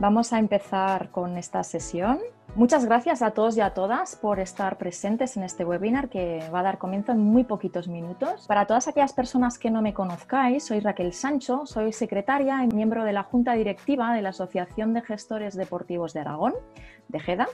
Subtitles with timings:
[0.00, 2.20] Vamos a empezar con esta sesión.
[2.54, 6.60] Muchas gracias a todos y a todas por estar presentes en este webinar que va
[6.60, 8.46] a dar comienzo en muy poquitos minutos.
[8.46, 13.02] Para todas aquellas personas que no me conozcáis, soy Raquel Sancho, soy secretaria y miembro
[13.02, 16.54] de la Junta Directiva de la Asociación de Gestores Deportivos de Aragón,
[17.08, 17.48] de GEDA,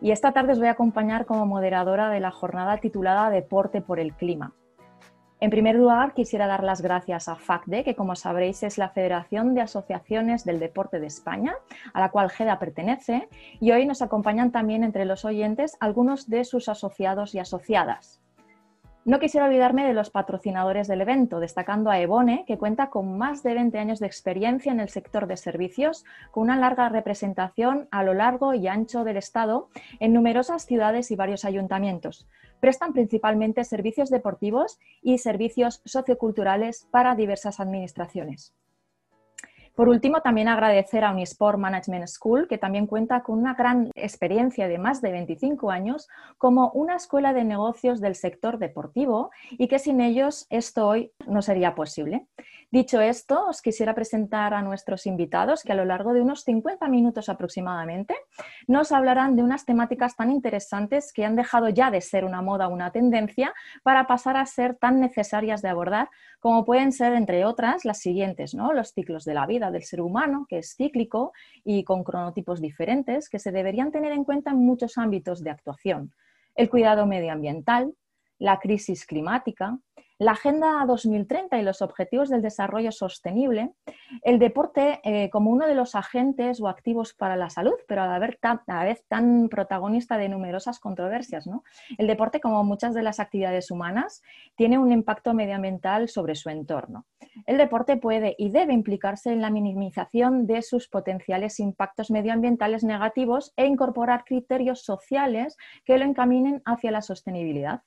[0.00, 4.00] y esta tarde os voy a acompañar como moderadora de la jornada titulada Deporte por
[4.00, 4.54] el Clima.
[5.42, 9.54] En primer lugar, quisiera dar las gracias a FACDE, que como sabréis es la Federación
[9.54, 11.54] de Asociaciones del Deporte de España,
[11.94, 13.26] a la cual GEDA pertenece,
[13.58, 18.20] y hoy nos acompañan también entre los oyentes algunos de sus asociados y asociadas.
[19.10, 23.42] No quisiera olvidarme de los patrocinadores del evento, destacando a Ebone, que cuenta con más
[23.42, 28.04] de 20 años de experiencia en el sector de servicios, con una larga representación a
[28.04, 32.28] lo largo y ancho del Estado en numerosas ciudades y varios ayuntamientos.
[32.60, 38.54] Prestan principalmente servicios deportivos y servicios socioculturales para diversas administraciones.
[39.80, 44.68] Por último, también agradecer a Unisport Management School, que también cuenta con una gran experiencia
[44.68, 46.06] de más de 25 años
[46.36, 51.40] como una escuela de negocios del sector deportivo y que sin ellos esto hoy no
[51.40, 52.26] sería posible.
[52.72, 56.86] Dicho esto, os quisiera presentar a nuestros invitados que a lo largo de unos 50
[56.86, 58.14] minutos aproximadamente
[58.68, 62.68] nos hablarán de unas temáticas tan interesantes que han dejado ya de ser una moda
[62.68, 67.44] o una tendencia para pasar a ser tan necesarias de abordar como pueden ser, entre
[67.44, 68.72] otras, las siguientes, ¿no?
[68.72, 71.32] los ciclos de la vida del ser humano, que es cíclico
[71.64, 76.12] y con cronotipos diferentes, que se deberían tener en cuenta en muchos ámbitos de actuación.
[76.54, 77.94] El cuidado medioambiental,
[78.38, 79.76] la crisis climática,
[80.20, 83.72] la Agenda 2030 y los Objetivos del Desarrollo Sostenible,
[84.22, 88.06] el deporte eh, como uno de los agentes o activos para la salud, pero a
[88.06, 91.46] la, vez tan, a la vez tan protagonista de numerosas controversias.
[91.46, 91.64] ¿no?
[91.96, 94.20] El deporte, como muchas de las actividades humanas,
[94.56, 97.06] tiene un impacto medioambiental sobre su entorno.
[97.46, 103.54] El deporte puede y debe implicarse en la minimización de sus potenciales impactos medioambientales negativos
[103.56, 107.80] e incorporar criterios sociales que lo encaminen hacia la sostenibilidad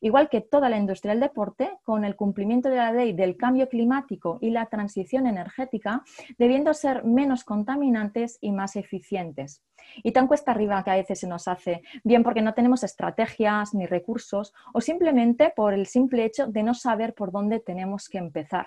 [0.00, 3.68] igual que toda la industria del deporte, con el cumplimiento de la ley del cambio
[3.68, 6.02] climático y la transición energética,
[6.38, 9.62] debiendo ser menos contaminantes y más eficientes.
[10.02, 13.74] Y tan cuesta arriba que a veces se nos hace, bien porque no tenemos estrategias
[13.74, 18.18] ni recursos o simplemente por el simple hecho de no saber por dónde tenemos que
[18.18, 18.66] empezar.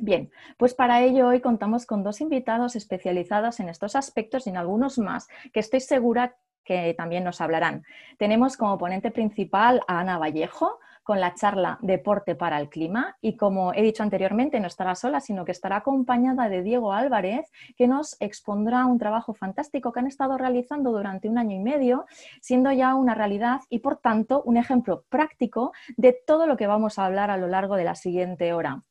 [0.00, 4.56] Bien, pues para ello hoy contamos con dos invitados especializados en estos aspectos y en
[4.56, 6.36] algunos más que estoy segura
[6.68, 7.82] que también nos hablarán.
[8.18, 13.38] Tenemos como ponente principal a Ana Vallejo con la charla Deporte para el Clima y
[13.38, 17.88] como he dicho anteriormente no estará sola, sino que estará acompañada de Diego Álvarez, que
[17.88, 22.04] nos expondrá un trabajo fantástico que han estado realizando durante un año y medio,
[22.42, 26.98] siendo ya una realidad y por tanto un ejemplo práctico de todo lo que vamos
[26.98, 28.82] a hablar a lo largo de la siguiente hora.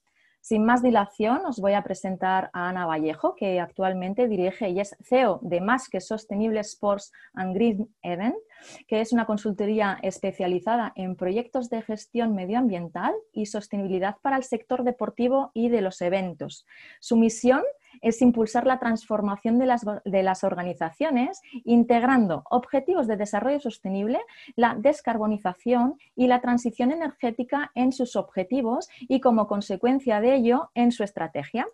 [0.48, 4.96] Sin más dilación, os voy a presentar a Ana Vallejo, que actualmente dirige y es
[5.04, 8.38] CEO de Más que Sostenible Sports and Green Event,
[8.88, 14.86] que es una consultoría especializada en proyectos de gestión medioambiental y sostenibilidad para el sector
[14.86, 16.66] deportivo y de los eventos.
[17.02, 17.87] Su misión es
[18.22, 19.66] impulsar la transformación de
[20.24, 24.20] las, organizaciones integrando objetivos de desarrollo sostenible,
[24.56, 30.92] la descarbonización y la transición energética en sus objetivos y como consecuencia de ello en
[30.92, 31.66] su estrategia.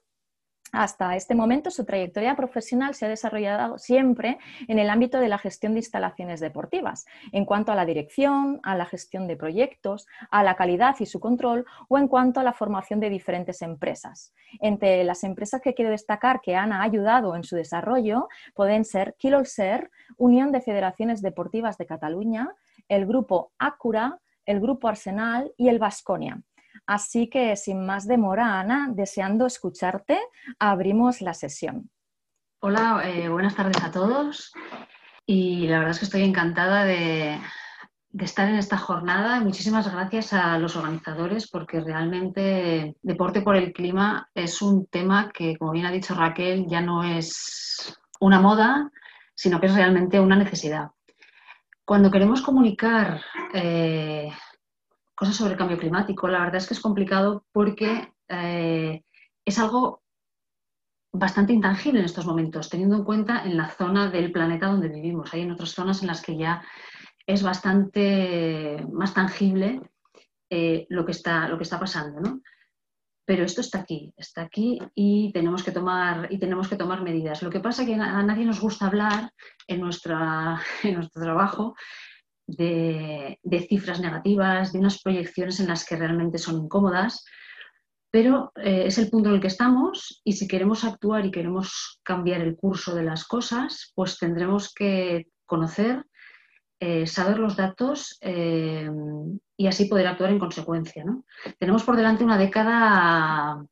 [0.73, 5.38] Hasta este momento su trayectoria profesional se ha desarrollado siempre en el ámbito de la
[5.38, 10.41] gestión de instalaciones deportivas, en cuanto a la dirección, a la gestión de proyectos, a
[10.41, 14.33] la calidad y su control o en cuanto a la formación de diferentes empresas.
[14.62, 19.91] Entre las empresas que quiero destacar que han ayudado en su desarrollo pueden ser Kilolser,
[20.17, 22.50] Unión de Federaciones Deportivas de Cataluña,
[22.89, 26.41] el Grupo Acura, el Grupo Arsenal y el Vasconia.
[26.85, 30.19] Así que sin más demora, Ana, deseando escucharte,
[30.59, 31.89] abrimos la sesión.
[32.59, 34.51] Hola, eh, buenas tardes a todos.
[35.25, 37.39] Y la verdad es que estoy encantada de,
[38.19, 39.39] estar en esta jornada.
[39.39, 45.57] Muchísimas gracias a los organizadores porque realmente Deporte por el Clima es un tema que,
[45.57, 48.91] como bien ha dicho Raquel, ya no es una moda,
[49.33, 50.91] sino que es realmente una necesidad.
[51.86, 53.21] Cuando queremos comunicar
[53.53, 54.29] eh,
[55.24, 56.28] cosas sobre el cambio climático.
[56.28, 59.04] La verdad es que es complicado porque eh,
[59.46, 60.04] es algo
[61.14, 65.34] bastante intangible en estos momentos, teniendo en cuenta en la zona del planeta donde vivimos.
[65.34, 66.62] Hay en otras zonas en las que ya
[67.25, 69.80] es bastante más tangible
[70.50, 72.42] eh, lo, que está, lo que está pasando, ¿no?
[73.25, 77.42] Pero esto está aquí, está aquí y tenemos que tomar, y tenemos que tomar medidas.
[77.42, 79.31] Lo que pasa es que a nadie nos gusta hablar
[79.68, 81.75] en, nuestra, en nuestro trabajo
[82.48, 87.25] de, cifras negativas, de unas proyecciones en las que realmente son incómodas,
[88.12, 92.00] pero eh, es el punto en el que estamos y si queremos actuar y queremos
[92.04, 96.06] cambiar el curso de las cosas, pues tendremos que conocer,
[96.80, 98.89] eh, saber los datos eh,
[99.57, 101.06] y así poder actuar en consecuencia.
[101.57, 103.66] Tenemos por delante una década,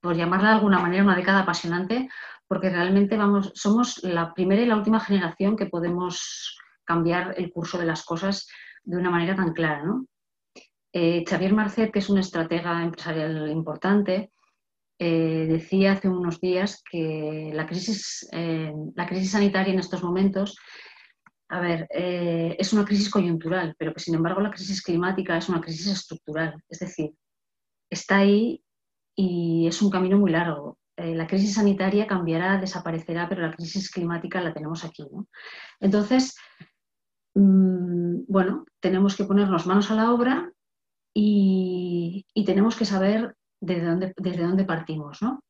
[0.00, 2.08] por llamarla de alguna manera, una década apasionante,
[2.46, 7.78] porque realmente vamos, somos la primera y la última generación que podemos cambiar el curso
[7.78, 8.46] de las cosas
[8.84, 9.82] de una manera tan clara.
[9.84, 10.06] ¿no?
[10.96, 14.30] Eh, Xavier Marcet, que es un estratega empresarial importante,
[14.96, 20.56] eh, decía hace unos días que la crisis, eh, la crisis sanitaria en estos momentos,
[21.48, 25.60] a ver, es una crisis coyuntural, pero que sin embargo la crisis climática es una
[25.60, 26.54] crisis estructural.
[26.68, 27.10] Es decir,
[27.90, 28.64] está ahí
[29.14, 30.78] y es un camino muy largo.
[30.96, 35.04] la crisis sanitaria cambiará, desaparecerá, pero la crisis climática la tenemos aquí.
[35.80, 36.73] Entonces, mm,
[37.34, 40.52] bueno, tenemos que ponernos manos a la obra
[41.12, 45.42] y, tenemos que saber desde dónde, desde dónde partimos, ¿no?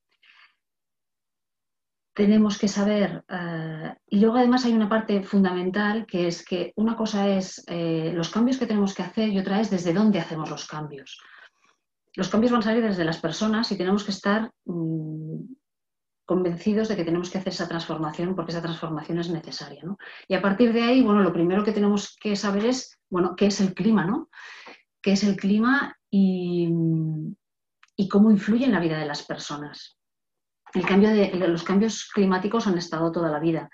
[2.15, 6.95] Tenemos que saber, eh, y luego además hay una parte fundamental que es que una
[6.95, 10.49] cosa es eh, los cambios que tenemos que hacer y otra es desde dónde hacemos
[10.49, 11.21] los cambios.
[12.15, 15.41] Los cambios van a salir desde las personas y tenemos que estar mm,
[16.25, 19.83] convencidos de que tenemos que hacer esa transformación porque esa transformación es necesaria.
[19.85, 19.99] ¿no?
[20.29, 23.47] Y a partir de ahí, bueno, lo primero que tenemos que saber es, bueno, qué
[23.47, 24.29] es el clima, ¿no?
[25.05, 26.69] qué es el clima y,
[28.11, 29.99] cómo influye en la vida de las personas.
[30.73, 33.69] El cambio de, los cambios climáticos han estado toda la vida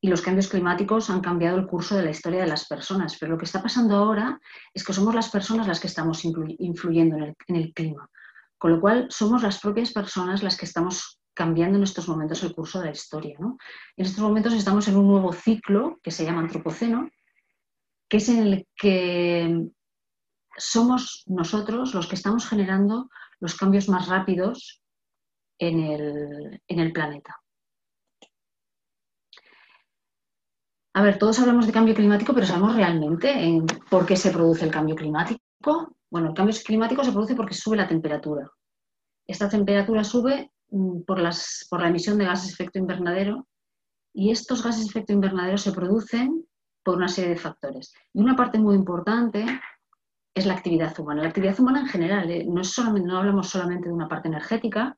[0.00, 3.32] y los cambios climáticos han cambiado el curso de la historia de las personas, pero
[3.32, 4.40] lo que está pasando ahora
[4.72, 8.08] es que somos las personas las que estamos influyendo en el, clima,
[8.56, 12.54] con lo cual somos las propias personas las que estamos cambiando en estos momentos el
[12.54, 13.36] curso de la historia.
[13.38, 17.10] En estos momentos estamos en un nuevo ciclo que se llama antropoceno,
[18.08, 19.70] que es en el que
[20.56, 24.82] somos nosotros los que estamos generando los cambios más rápidos
[25.58, 27.36] en el, planeta.
[30.94, 34.70] A ver, todos hablamos de cambio climático, pero ¿sabemos realmente por qué se produce el
[34.70, 35.40] cambio climático?
[36.10, 38.50] Bueno, el cambio climático se produce porque sube la temperatura.
[39.26, 43.46] Esta temperatura sube mm, por, la emisión de gases de efecto invernadero
[44.12, 46.44] y estos gases de efecto invernadero se producen
[46.82, 47.92] por una serie de factores.
[48.12, 49.44] Y una parte muy importante
[50.34, 51.22] es la actividad humana.
[51.22, 54.28] La actividad humana en general, eh, no, es solamente, no hablamos solamente de una parte
[54.28, 54.96] energética,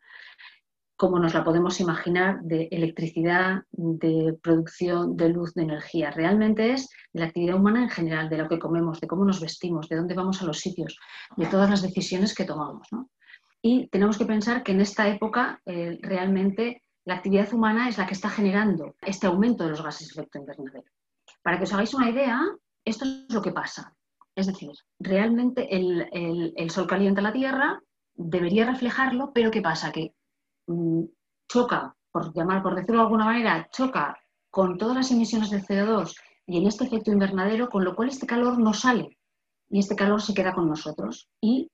[0.96, 6.12] como nos la podemos imaginar, de electricidad, de producción de luz, de energía.
[6.12, 9.88] Realmente es la actividad humana en general, de lo que comemos, de cómo nos vestimos,
[9.88, 10.96] de dónde vamos a los sitios,
[11.36, 12.88] de todas las decisiones que tomamos.
[13.62, 18.06] Y tenemos que pensar que en esta época eh, realmente la actividad humana es la
[18.06, 20.84] que está generando este aumento de los gases de efecto invernadero.
[21.42, 22.40] Para que os hagáis una idea,
[22.84, 23.94] esto es lo que pasa.
[24.34, 27.80] Es decir, realmente el, Sol calienta la Tierra,
[28.14, 29.92] debería reflejarlo, pero ¿qué pasa?
[29.92, 30.14] Que
[30.66, 31.04] mm,
[31.48, 34.16] choca, por llamar, por decirlo de alguna manera, choca
[34.50, 36.14] con todas las emisiones de CO2
[36.46, 39.18] y en este efecto invernadero, con lo cual este calor no sale
[39.70, 41.70] y este calor se queda con nosotros y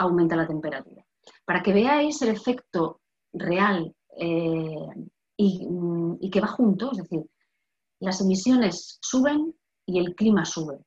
[0.00, 1.04] aumenta la temperatura.
[1.44, 3.00] Para que veáis el efecto
[3.32, 4.88] real eh,
[5.36, 7.24] y, mm, y que va junto, es decir,
[8.00, 9.54] las emisiones suben
[9.86, 10.78] y el clima sube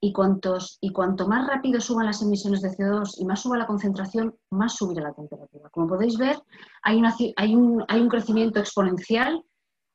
[0.00, 3.66] y, cuantos, y cuanto más rápido suban las emisiones de CO2 y más suba la
[3.66, 5.68] concentración, más subirá la temperatura.
[5.70, 6.40] Como podéis ver,
[6.82, 7.02] hay,
[7.36, 9.42] hay, un, hay un crecimiento exponencial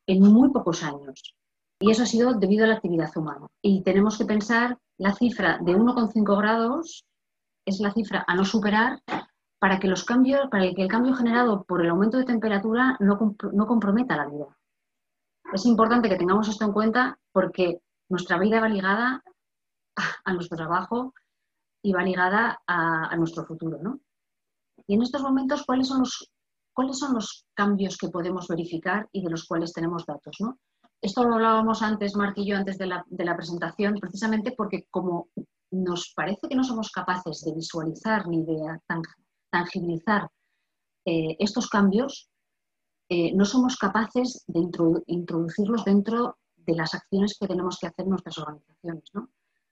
[0.08, 1.36] en muy pocos años.
[1.80, 3.48] Y eso ha sido debido a la actividad humana.
[3.62, 7.06] Y tenemos que pensar la cifra de 1,5 grados
[7.66, 9.02] es la cifra a no superar
[9.60, 13.18] para que los cambios, para que el cambio generado por el aumento de temperatura no,
[13.54, 14.58] no comprometa la vida.
[15.54, 17.80] Es importante que tengamos esto en cuenta porque
[18.10, 19.24] nuestra vida va ligada
[20.26, 21.14] a nuestro trabajo
[21.84, 23.78] y va ligada a, nuestro futuro.
[23.82, 24.00] ¿no?
[24.88, 26.32] Y en estos momentos, ¿cuáles son, los,
[26.74, 30.38] ¿cuáles son los cambios que podemos verificar y de los cuales tenemos datos?
[30.40, 30.60] ¿no?
[31.02, 34.88] Esto lo hablábamos antes, Mark y yo, antes de la, de la presentación, precisamente porque
[34.90, 35.30] como
[35.74, 38.80] nos parece que no somos capaces de visualizar ni de
[39.50, 40.30] tangibilizar
[41.06, 42.30] eh, estos cambios,
[43.10, 44.60] eh, no somos capaces de
[45.08, 49.04] introducirlos dentro de las acciones que tenemos que hacer en nuestras organizaciones.
[49.14, 49.30] ¿no?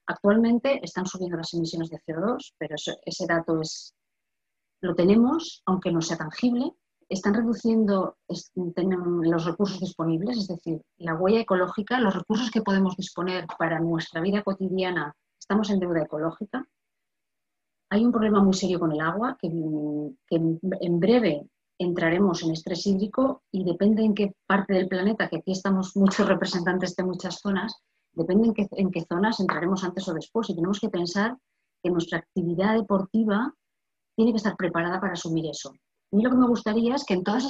[0.08, 3.94] Actualmente están subiendo las emisiones de CO2, pero ese dato es,
[4.82, 6.74] lo tenemos, aunque no sea tangible.
[7.08, 13.46] Están reduciendo los recursos disponibles, es decir, la huella ecológica, los recursos que podemos disponer
[13.60, 16.66] para nuestra vida cotidiana, estamos en deuda ecológica.
[17.90, 23.42] Hay un problema muy serio con el agua, que, en breve entraremos en estrés hídrico
[23.52, 27.76] y depende en qué parte del planeta, que aquí estamos muchos representantes de muchas zonas,
[28.14, 31.36] depende en qué, en qué zonas entraremos antes o después y tenemos que pensar
[31.82, 33.52] que nuestra actividad deportiva
[34.16, 35.72] tiene que estar preparada para asumir eso.
[35.72, 37.46] A mí lo que me gustaría es que en todos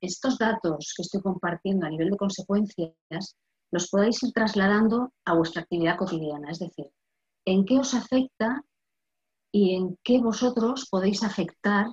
[0.00, 3.36] estos datos que estoy compartiendo a nivel de consecuencias,
[3.70, 6.50] los podáis ir trasladando a vuestra actividad cotidiana.
[6.50, 6.86] Es decir,
[7.44, 8.62] en qué os afecta
[9.52, 11.86] y en qué vosotros podéis afectar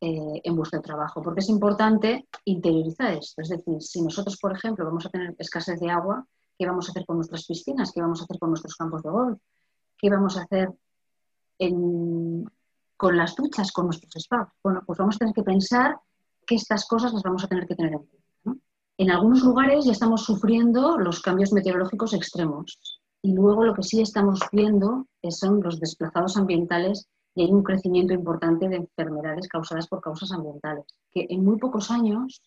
[0.00, 1.22] eh, en vuestro trabajo.
[1.22, 3.42] Porque es importante interiorizar esto.
[3.42, 6.26] Es decir, si nosotros, por ejemplo, vamos a tener escasez de agua,
[6.58, 7.92] ¿qué vamos a hacer con nuestras piscinas?
[7.92, 9.38] ¿Qué vamos a hacer con nuestros campos de golf?
[9.98, 10.70] ¿Qué vamos a hacer
[12.96, 14.48] con las duchas, con nuestros spas?
[14.62, 15.98] Bueno, pues vamos a tener que pensar
[16.46, 18.15] que estas cosas las vamos a tener que tener en cuenta.
[18.98, 24.00] En algunos lugares ya estamos sufriendo los cambios meteorológicos extremos y luego lo que sí
[24.00, 30.00] estamos viendo son los desplazados ambientales y hay un crecimiento importante de enfermedades causadas por
[30.00, 32.42] causas ambientales, que en muy pocos años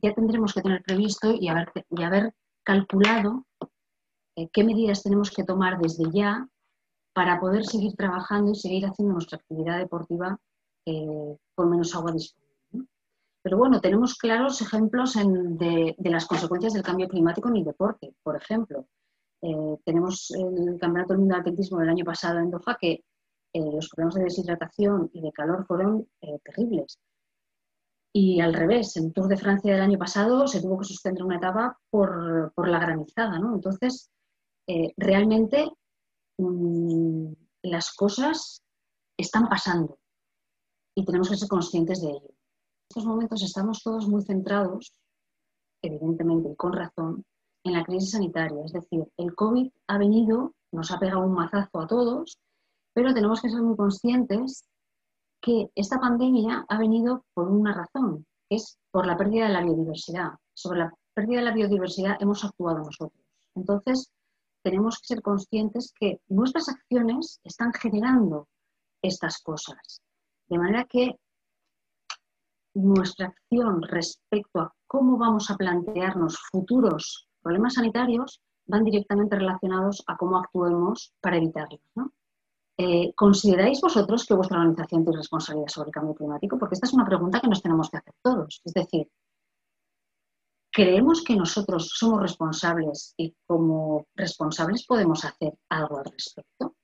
[0.00, 3.44] ya tendremos que tener previsto y haber, y haber calculado
[4.36, 6.48] eh, qué medidas tenemos que tomar desde ya
[7.12, 10.38] para poder seguir trabajando y seguir haciendo nuestra actividad deportiva
[10.86, 12.39] eh, con menos agua disponible.
[13.42, 18.14] Pero bueno, tenemos claros ejemplos de, las consecuencias del cambio climático en el deporte.
[18.22, 18.86] Por ejemplo,
[19.42, 23.04] eh, tenemos el Campeonato del Mundo de Atletismo del año pasado en Doha que
[23.52, 26.98] eh, los problemas de deshidratación y de calor fueron eh, terribles.
[28.12, 31.36] Y al revés, en Tour de Francia del año pasado se tuvo que suspender una
[31.36, 33.54] etapa por, la granizada, ¿no?
[33.54, 34.10] Entonces,
[34.96, 35.70] realmente
[36.38, 37.32] mm,
[37.62, 38.62] las cosas
[39.16, 39.98] están pasando
[40.94, 42.39] y tenemos que ser conscientes de ello.
[42.90, 44.92] En estos momentos estamos todos muy centrados,
[45.80, 47.24] evidentemente y con razón,
[47.64, 48.64] en la crisis sanitaria.
[48.64, 52.38] Es decir, el COVID ha venido, nos ha pegado un mazazo a todos
[52.92, 54.64] pero tenemos que ser muy conscientes
[55.40, 59.62] que esta pandemia ha venido por una razón, que es por la pérdida de la
[59.62, 60.32] biodiversidad.
[60.54, 63.24] Sobre la pérdida de la biodiversidad hemos actuado nosotros.
[63.54, 64.12] Entonces,
[64.62, 68.48] tenemos que ser conscientes que nuestras acciones están generando
[69.02, 70.02] estas cosas.
[70.48, 71.18] De manera que
[72.74, 80.16] nuestra acción respecto a cómo vamos a plantearnos futuros problemas sanitarios van directamente relacionados a
[80.16, 81.80] cómo actuemos para evitarlos.
[82.78, 86.58] Eh, ¿Consideráis vosotros que vuestra organización tiene responsabilidad sobre el cambio climático?
[86.58, 88.62] Porque esta es una pregunta que nos tenemos que hacer todos.
[88.64, 89.08] Es decir,
[90.72, 96.76] ¿creemos que nosotros somos responsables y como responsables podemos hacer algo al respecto?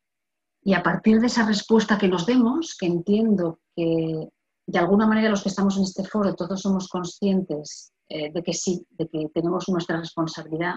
[0.62, 4.28] Y a partir de esa respuesta que nos demos, que entiendo que
[4.66, 8.52] de alguna manera los que estamos en este foro todos somos conscientes eh, de que
[8.52, 10.75] sí, de que tenemos nuestra responsabilidad,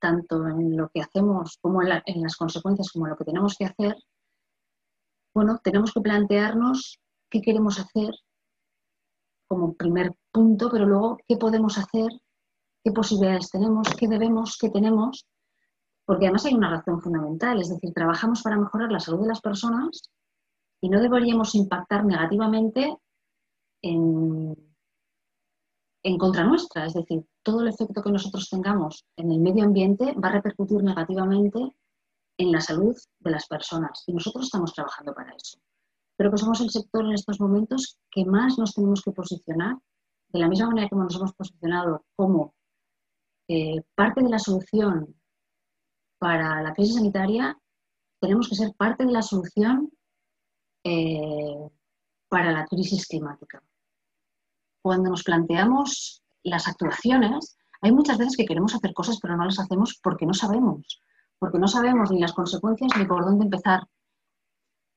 [0.00, 3.56] tanto en lo que hacemos como en, en las consecuencias como en lo que tenemos
[3.56, 3.96] que hacer,
[5.34, 8.14] bueno, tenemos que plantearnos qué queremos hacer
[9.48, 12.08] como primer punto, pero luego qué podemos hacer,
[12.82, 15.26] qué posibilidades tenemos, qué debemos, qué tenemos,
[16.04, 19.40] porque además hay una razón fundamental, es decir, trabajamos para mejorar la salud de las
[19.40, 20.10] personas
[20.80, 22.96] y no deberíamos impactar negativamente
[23.84, 24.56] en,
[26.18, 30.28] contra nuestra, es decir, todo el efecto que nosotros tengamos en el medio ambiente va
[30.28, 31.58] a repercutir negativamente
[32.38, 34.02] en la salud de las personas.
[34.06, 35.58] Y nosotros estamos trabajando para eso.
[36.16, 39.76] Pero que somos el sector en estos momentos que más nos tenemos que posicionar,
[40.28, 42.54] de la misma manera que nos hemos posicionado como
[43.48, 45.14] eh, parte de la solución
[46.18, 47.58] para la crisis sanitaria,
[48.20, 49.90] tenemos que ser parte de la solución
[50.84, 51.68] eh,
[52.28, 53.62] para la crisis climática.
[54.84, 59.58] Cuando nos planteamos las actuaciones, hay muchas veces que queremos hacer cosas pero no las
[59.58, 61.00] hacemos porque no sabemos
[61.44, 63.82] porque no sabemos ni las consecuencias ni por dónde empezar.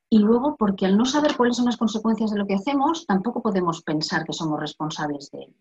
[0.09, 3.41] Y luego porque al no saber cuáles son las consecuencias de lo que hacemos, tampoco
[3.41, 5.57] podemos pensar que somos responsables de ello.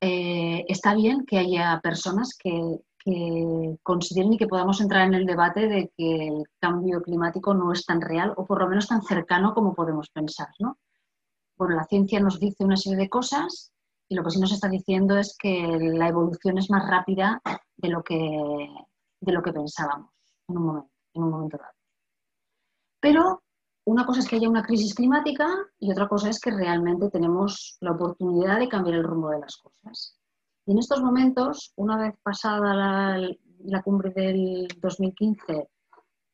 [0.00, 2.80] Eh, está bien que haya personas que,
[3.84, 7.86] consideren y que podamos entrar en el debate de que el cambio climático no es
[7.86, 10.48] tan real o por lo menos tan cercano como podemos pensar.
[10.58, 10.76] ¿no?
[11.56, 13.72] Bueno, la ciencia nos dice una serie de cosas
[14.08, 17.40] y lo que sí nos está diciendo es que la evolución es más rápida
[17.76, 18.68] de lo que,
[19.20, 20.10] de lo que pensábamos
[20.48, 21.72] en un momento, en un momento dado.
[23.00, 23.42] Pero
[23.86, 25.48] una cosa es que haya una crisis climática
[25.78, 29.56] y otra cosa es que realmente tenemos la oportunidad de cambiar el rumbo de las
[29.56, 30.18] cosas.
[30.66, 35.68] Y en estos momentos, una vez pasada la, cumbre del 2015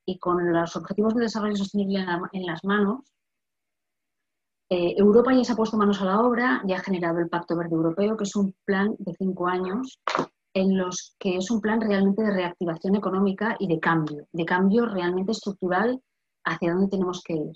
[0.06, 3.00] y con los objetivos de desarrollo sostenible en, las manos,
[4.74, 7.54] eh, Europa ya se ha puesto manos a la obra, ya ha generado el Pacto
[7.58, 10.00] Verde Europeo, que es un plan de cinco años
[10.54, 14.86] en los que es un plan realmente de reactivación económica y de cambio, de cambio
[14.86, 16.00] realmente estructural
[16.44, 17.52] hacia dónde tenemos que ir.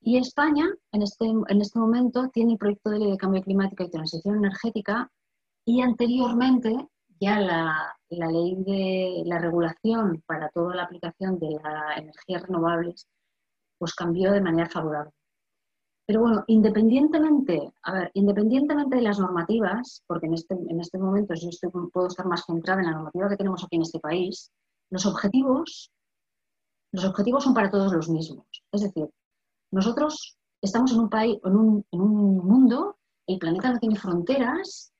[0.00, 3.84] Y España, en este, en este momento, tiene el proyecto de ley de cambio climático
[3.84, 5.08] y transición energética
[5.64, 6.88] y anteriormente
[7.20, 13.06] ya la, la ley de la regulación para toda la aplicación de las energías renovables
[13.78, 15.12] pues cambió de manera favorable.
[16.10, 21.34] Pero bueno, independientemente, a ver, independientemente de las normativas, porque en este, en este momento
[21.34, 24.50] yo puedo estar más centrada en la normativa que tenemos aquí en este país,
[24.90, 25.92] los objetivos,
[26.90, 28.44] los objetivos son para todos los mismos.
[28.72, 29.08] Es decir,
[29.70, 32.98] nosotros estamos en un país, en un, en un mundo,
[33.28, 34.92] el planeta no tiene fronteras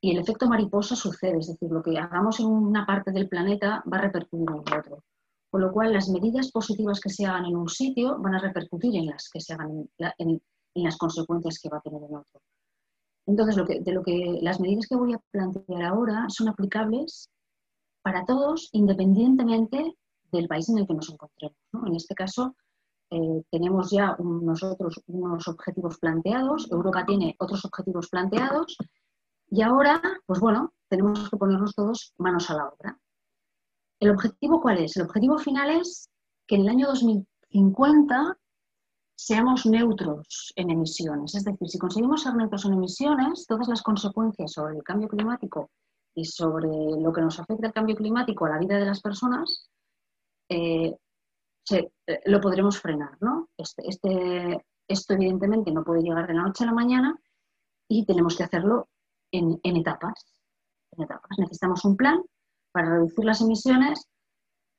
[0.00, 1.36] y el efecto mariposa sucede.
[1.36, 5.04] Es decir, lo que hagamos en una parte del planeta va a repercutir en otro.
[5.56, 8.94] Con lo cual, las medidas positivas que se hagan en un sitio van a repercutir
[8.94, 10.42] en las que se hagan en,
[10.74, 12.42] las consecuencias que va a tener en otro.
[13.24, 17.30] Entonces, de lo que las medidas que voy a plantear ahora son aplicables
[18.02, 19.96] para todos, independientemente
[20.30, 21.56] del país en el que nos encontremos.
[21.86, 22.54] En este caso,
[23.10, 28.76] eh, tenemos ya nosotros unos objetivos planteados, Europa tiene otros objetivos planteados,
[29.48, 33.00] y ahora, pues bueno, tenemos que ponernos todos manos a la obra.
[34.00, 34.96] ¿El objetivo cuál es?
[34.96, 36.10] El objetivo final es
[36.46, 38.38] que en el año 2050
[39.16, 41.34] seamos neutros en emisiones.
[41.34, 45.70] Es decir, si conseguimos ser neutros en emisiones, todas las consecuencias sobre el cambio climático
[46.14, 49.70] y sobre lo que nos afecta el cambio climático a la vida de las personas,
[50.50, 50.94] eh,
[51.70, 51.90] eh,
[52.26, 53.16] lo podremos frenar.
[53.20, 53.48] ¿no?
[53.56, 57.18] Este, este, esto evidentemente no puede llegar de la noche a la mañana
[57.88, 58.88] y tenemos que hacerlo
[59.32, 60.42] en, en etapas.
[61.38, 62.22] Necesitamos un plan
[62.76, 64.06] para reducir las emisiones,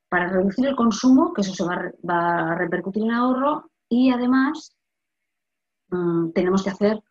[0.08, 4.76] para reducir el consumo, que eso se va, a repercutir en ahorro, y además
[5.88, 7.02] mm, tenemos que hacer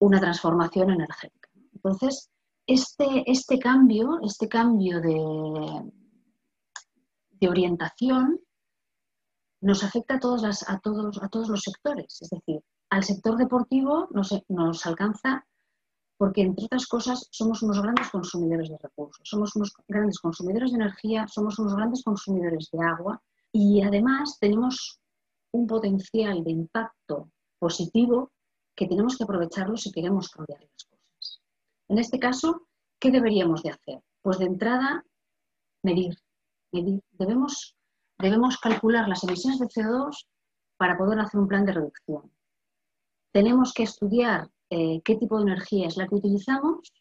[0.00, 1.48] una transformación energética.
[1.74, 2.28] Entonces,
[2.66, 5.92] este, este cambio, este cambio de,
[7.30, 8.40] de orientación
[9.60, 10.42] nos afecta a todos,
[11.48, 12.18] los sectores.
[12.20, 15.46] Es decir, al sector deportivo nos alcanza
[16.16, 20.76] porque, entre otras cosas, somos unos grandes consumidores de recursos, somos unos grandes consumidores de
[20.76, 25.00] energía, somos unos grandes consumidores de agua y además tenemos
[25.52, 28.32] un potencial de impacto positivo
[28.74, 31.40] que tenemos que aprovecharlo si queremos cambiar las cosas.
[31.88, 32.66] En este caso,
[32.98, 34.02] ¿qué deberíamos de hacer?
[34.22, 35.04] Pues de entrada,
[35.82, 36.18] medir.
[36.72, 37.76] Debemos,
[38.18, 40.26] debemos calcular las emisiones de CO2
[40.76, 42.30] para poder hacer un plan de reducción.
[43.32, 46.92] Tenemos que estudiar eh, qué tipo de energía es la que utilizamos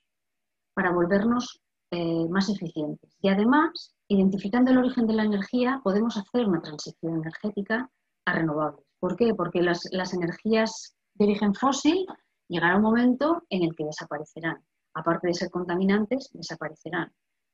[0.73, 3.15] para volvernos eh, más eficientes.
[3.21, 7.89] Y además, identificando el origen de la energía, podemos hacer una transición energética
[8.25, 8.85] a renovables.
[8.99, 9.33] ¿Por qué?
[9.33, 12.05] Porque las, las energías de origen fósil
[12.47, 14.63] llegará un momento en el que desaparecerán.
[14.93, 17.13] Aparte de ser contaminantes, desaparecerán.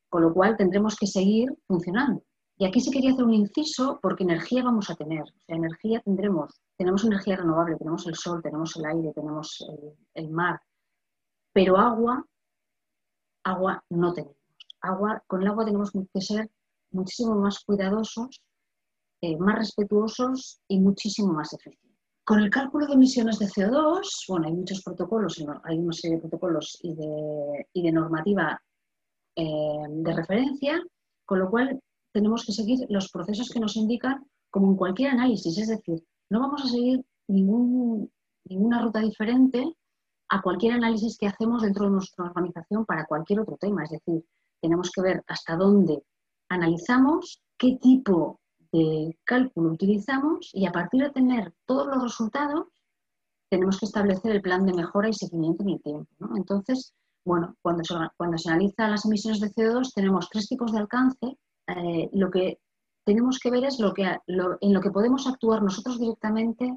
[0.10, 2.24] Con lo cual tendremos que seguir funcionando.
[2.62, 5.24] Y aquí se quería hacer un inciso porque energía vamos a tener.
[5.47, 6.62] Energía tendremos.
[6.78, 9.65] Tenemos energía renovable, tenemos el sol, tenemos el aire, tenemos
[10.13, 10.62] el, mar.
[11.54, 12.24] Pero agua,
[13.43, 14.38] agua no tenemos.
[14.80, 16.52] Agua, con el agua tenemos que ser
[16.91, 18.43] muchísimo más cuidadosos,
[19.21, 21.97] eh, más respetuosos y muchísimo más eficientes.
[22.24, 26.21] Con el cálculo de emisiones de CO2, bueno, hay muchos protocolos, hay una serie de
[26.21, 28.62] protocolos y de, normativa
[29.36, 30.80] eh, de referencia,
[31.26, 35.58] con lo cual tenemos que seguir los procesos que nos indican como en cualquier análisis,
[35.58, 39.63] es decir, no vamos a seguir ninguna ruta diferente
[40.30, 44.24] a cualquier análisis que hacemos dentro de nuestra organización para cualquier otro tema, es decir,
[44.62, 46.04] tenemos que ver hasta dónde
[46.50, 48.39] analizamos, qué tipo
[48.71, 52.67] de cálculo utilizamos y a partir de tener todos los resultados,
[53.50, 56.08] tenemos que establecer el plan de mejora y seguimiento en el tiempo.
[56.38, 56.93] Entonces,
[57.26, 61.38] bueno, cuando se, cuando se analizan las emisiones de CO2 tenemos tres tipos de alcance
[61.77, 62.60] eh, lo que
[63.03, 66.73] tenemos que ver es lo que, en lo que podemos actuar nosotros directamente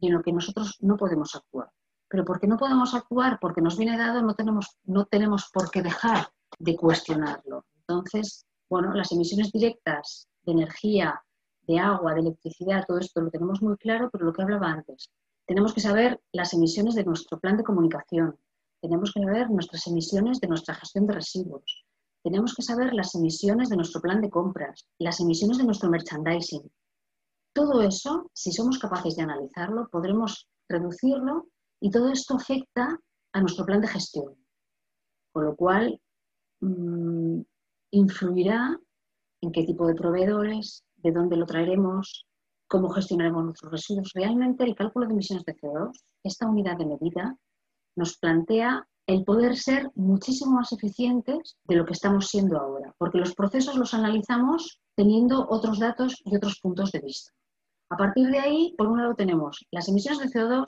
[0.00, 1.70] y en lo que nosotros no podemos actuar.
[2.08, 5.82] Pero porque no podemos actuar, porque nos viene dado, no tenemos, no tenemos por qué
[5.82, 7.64] dejar de cuestionarlo.
[7.76, 11.22] Entonces, bueno, las emisiones directas de energía,
[11.66, 15.10] de agua, de electricidad, todo esto lo tenemos muy claro, pero lo que hablaba antes,
[15.46, 18.38] tenemos que saber las emisiones de nuestro plan de comunicación,
[18.80, 21.86] tenemos que saber nuestras emisiones de nuestra gestión de residuos,
[22.24, 26.72] tenemos que saber las emisiones de nuestro plan de compras, las emisiones de nuestro merchandising.
[27.52, 31.48] Todo eso, si somos capaces de analizarlo, podremos reducirlo
[31.80, 32.98] y todo esto afecta
[33.34, 34.34] a nuestro plan de gestión.
[35.32, 36.00] Con lo cual,
[36.60, 37.40] mm,
[37.90, 38.80] influirá
[39.42, 42.26] en qué tipo de proveedores, de dónde lo traeremos,
[42.66, 44.12] cómo gestionaremos nuestros residuos.
[44.14, 47.36] Realmente el cálculo de emisiones de CO2, esta unidad de medida,
[47.96, 53.18] nos plantea el poder ser muchísimo más eficientes de lo que estamos siendo ahora, porque
[53.18, 57.32] los procesos los analizamos teniendo otros datos y otros puntos de vista.
[57.90, 60.64] A partir de ahí, por un lado tenemos las emisiones de CO2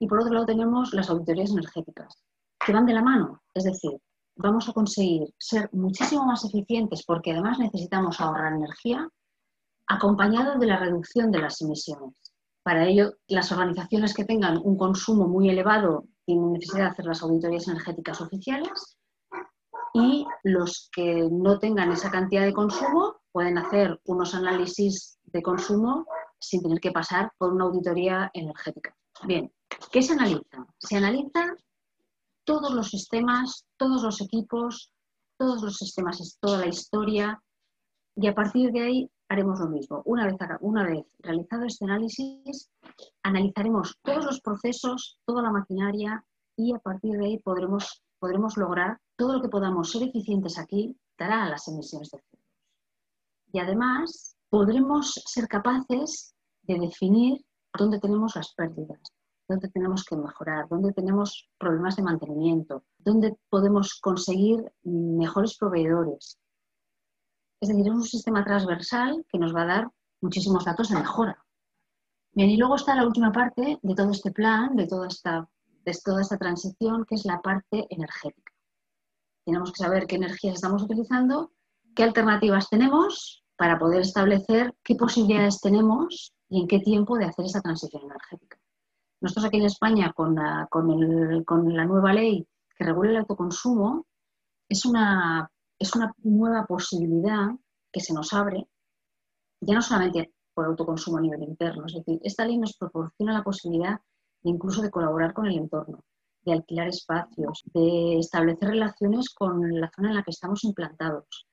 [0.00, 2.22] y por otro lado tenemos las auditorías energéticas,
[2.64, 3.42] que van de la mano.
[3.52, 3.92] Es decir,
[4.36, 9.06] vamos a conseguir ser muchísimo más eficientes porque además necesitamos ahorrar energía,
[9.86, 12.14] acompañado de la reducción de las emisiones
[12.62, 17.22] Para ello, las organizaciones que tengan un consumo muy elevado tienen necesidad de hacer las
[17.22, 18.98] auditorías energéticas oficiales
[19.94, 26.04] y los que no tengan esa cantidad de consumo pueden hacer unos análisis de consumo
[26.38, 28.94] sin tener que pasar por una auditoría energética.
[29.24, 29.50] Bien,
[29.90, 30.66] ¿qué se analiza?
[30.76, 31.56] Se analiza
[32.44, 34.92] todos los sistemas, todos los equipos,
[35.38, 37.42] todos los sistemas, toda la historia
[38.16, 40.02] y a partir de ahí haremos lo mismo.
[40.04, 42.70] Una vez, una vez realizado este análisis,
[43.22, 46.24] analizaremos todos los procesos, toda la maquinaria
[46.56, 50.96] y a partir de ahí podremos, podremos lograr todo lo que podamos ser eficientes aquí
[51.18, 52.40] dará a las emisiones de CO2.
[53.52, 57.44] Y además podremos ser capaces de definir
[57.76, 59.00] dónde tenemos las pérdidas,
[59.48, 66.38] dónde tenemos que mejorar, dónde tenemos problemas de mantenimiento, dónde podemos conseguir mejores proveedores,
[67.60, 69.90] es decir, es un sistema transversal que nos va a dar
[70.20, 71.44] muchísimos datos de mejora.
[72.32, 75.48] Bien, y luego está la última parte de todo este plan, de toda esta,
[75.84, 78.52] de toda esta transición, que es la parte energética.
[79.44, 81.52] Tenemos que saber qué energías estamos utilizando,
[81.96, 87.44] qué alternativas tenemos para poder establecer qué posibilidades tenemos y en qué tiempo de hacer
[87.44, 88.58] esta transición energética.
[89.20, 94.06] Nosotros aquí en España, con la, con con la nueva ley que regula el autoconsumo,
[94.68, 97.48] es una es una nueva posibilidad
[97.92, 98.66] que se nos abre,
[99.60, 103.44] ya no solamente por autoconsumo a nivel interno, es decir, esta ley nos proporciona la
[103.44, 104.00] posibilidad
[104.42, 106.04] de incluso de colaborar con el entorno,
[106.42, 111.46] de alquilar espacios, de establecer relaciones con la zona en la que estamos implantados.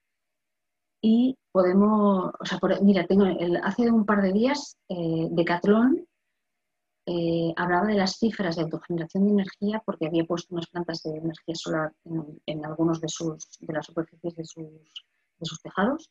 [1.02, 3.26] Y podemos, o sea, mira, tengo
[3.64, 6.08] hace un par de días eh, Decathlon
[7.08, 11.12] eh, hablaba de las cifras de autogeneración de energía porque había puesto unas plantas de
[11.12, 11.94] energía solar
[12.46, 16.10] en, algunos de, sus, de las superficies de sus, de sus tejados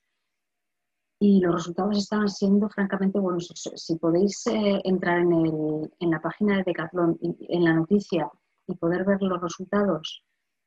[1.18, 3.50] y los resultados estaban siendo francamente buenos.
[3.54, 8.30] Si podéis eh, entrar en, el, en, la página de Decathlon, en la noticia
[8.66, 10.24] y poder ver los resultados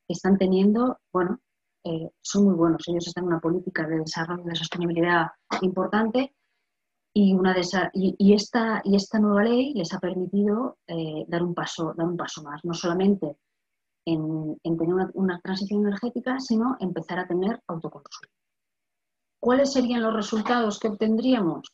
[0.07, 1.39] que están teniendo, bueno,
[1.83, 2.83] eh, son muy buenos.
[2.87, 5.27] Ellos están en una política de desarrollo de sostenibilidad
[5.61, 6.33] importante
[7.17, 7.55] y, una
[7.93, 12.15] y, esta, y esta nueva ley les ha permitido eh, dar, un paso, dar un
[12.15, 13.37] paso más, no solamente
[14.05, 18.31] en, tener una, transición energética, sino empezar a tener autoconsumo.
[19.39, 21.73] ¿Cuáles serían los resultados que obtendríamos?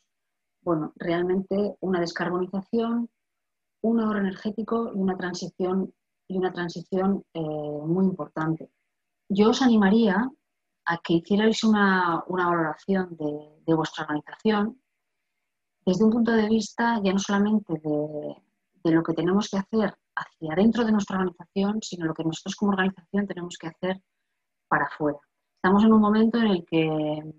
[0.62, 3.10] Bueno, realmente una descarbonización,
[3.82, 5.92] un ahorro energético y una transición,
[6.26, 8.70] y una transición eh, muy importante.
[9.28, 10.26] Yo os animaría
[10.86, 14.80] a que hicierais una, valoración de, de vuestra organización
[15.86, 20.52] desde un punto de vista ya no solamente de, lo que tenemos que hacer hacia
[20.52, 24.02] adentro de nuestra organización, sino lo que nosotros como organización tenemos que hacer
[24.68, 25.18] para afuera.
[25.56, 27.34] Estamos en un momento en el que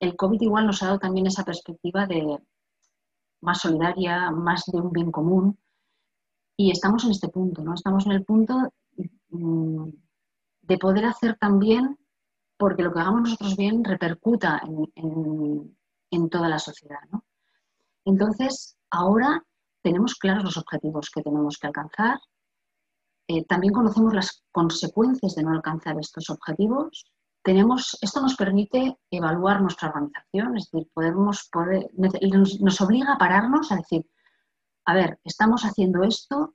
[0.00, 2.38] el COVID igual nos ha dado también esa perspectiva de
[3.40, 5.58] más solidaria, más de un bien común.
[6.56, 7.74] Y estamos en este punto, ¿no?
[7.74, 8.72] Estamos en el punto
[9.30, 9.88] mm,
[10.62, 11.98] de poder hacer también,
[12.56, 15.76] porque lo que hagamos nosotros bien repercuta en,
[16.10, 17.24] en toda la sociedad, ¿no?
[18.04, 19.44] Entonces, ahora
[19.82, 22.18] tenemos claros los objetivos que tenemos que alcanzar.
[23.28, 27.12] Eh, también conocemos las consecuencias de no alcanzar estos objetivos.
[27.42, 33.18] Tenemos, esto nos permite evaluar nuestra organización, es decir, podemos poder, nos, nos obliga a
[33.18, 34.08] pararnos a decir,
[34.84, 36.54] a ver, estamos haciendo esto,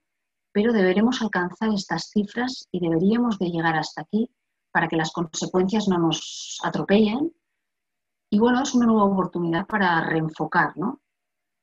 [0.54, 4.32] pero deberemos alcanzar estas cifras y deberíamos de llegar hasta aquí
[4.72, 7.34] para que las consecuencias no nos atropellen.
[8.30, 11.02] Y bueno, es una nueva oportunidad para reenfocar, ¿no?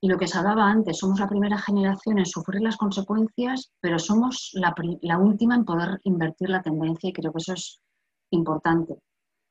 [0.04, 3.98] Y lo que se hablaba antes, somos la primera generación en sufrir las consecuencias, pero
[3.98, 7.80] somos la, última en poder invertir la tendencia y creo que eso es
[8.28, 8.98] importante.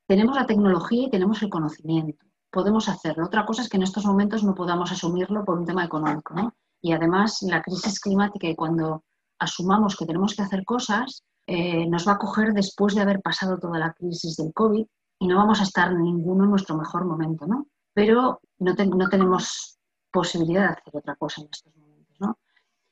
[0.07, 2.23] Tenemos la tecnología y tenemos el conocimiento.
[2.51, 3.25] Podemos hacerlo.
[3.25, 6.35] Otra cosa es que en estos momentos no podamos asumirlo por un tema económico.
[6.83, 9.05] Y además la crisis climática y cuando
[9.39, 13.57] asumamos que tenemos que hacer cosas, eh, nos va a coger después de haber pasado
[13.57, 14.85] toda la crisis del COVID
[15.17, 17.47] y no vamos a estar ninguno en nuestro mejor momento.
[17.47, 17.65] ¿no?
[17.95, 19.79] Pero no tenemos
[20.13, 22.15] posibilidad de hacer otra cosa en estos momentos.
[22.19, 22.37] ¿no?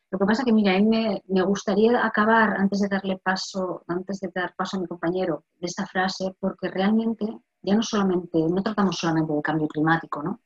[0.10, 4.20] Lo que pasa que, mira, a mí me, gustaría acabar, antes de darle paso, antes
[4.20, 7.26] de dar paso a mi compañero, de esta frase, porque realmente
[7.62, 10.42] ya no solamente, no tratamos solamente de cambio climático, ¿no?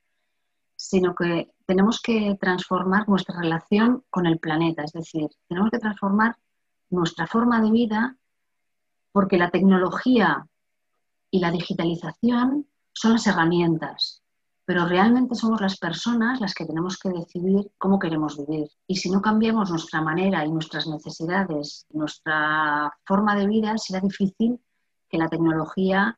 [0.76, 6.38] sino que tenemos que transformar nuestra relación con el planeta, es decir, tenemos que transformar
[6.90, 8.18] nuestra forma de vida
[9.12, 10.46] porque la tecnología
[11.32, 14.22] y la digitalización son las herramientas,
[14.66, 18.68] pero realmente somos las personas las que tenemos que decidir cómo queremos vivir.
[18.88, 24.60] Y si no cambiamos nuestra manera y nuestras necesidades, nuestra forma de vida, será difícil
[25.08, 26.18] que la tecnología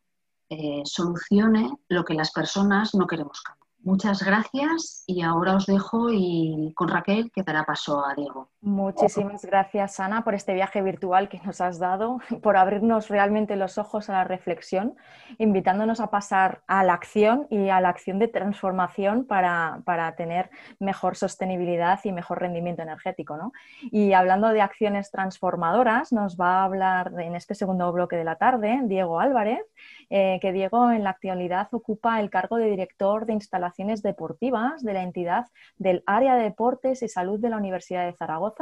[0.49, 3.67] eh, solucione lo que las personas no queremos cambiar.
[3.79, 8.49] Muchas gracias y ahora os dejo y con Raquel que dará paso a Diego.
[8.67, 13.77] Muchísimas gracias, Ana, por este viaje virtual que nos has dado, por abrirnos realmente los
[13.77, 14.97] ojos a la reflexión,
[15.37, 19.81] invitándonos a pasar a la acción y a la acción de transformación para,
[20.17, 20.49] tener
[20.79, 23.37] mejor sostenibilidad y mejor rendimiento energético.
[23.37, 23.53] ¿no?
[23.83, 28.35] Y hablando de acciones transformadoras, nos va a hablar en este segundo bloque de la
[28.35, 29.61] tarde Diego Álvarez,
[30.09, 34.93] eh, que Diego en la actualidad ocupa el cargo de director de instalaciones deportivas de
[34.93, 35.45] la entidad
[35.77, 38.56] del Área de Deportes y Salud de la Universidad de Zaragoza.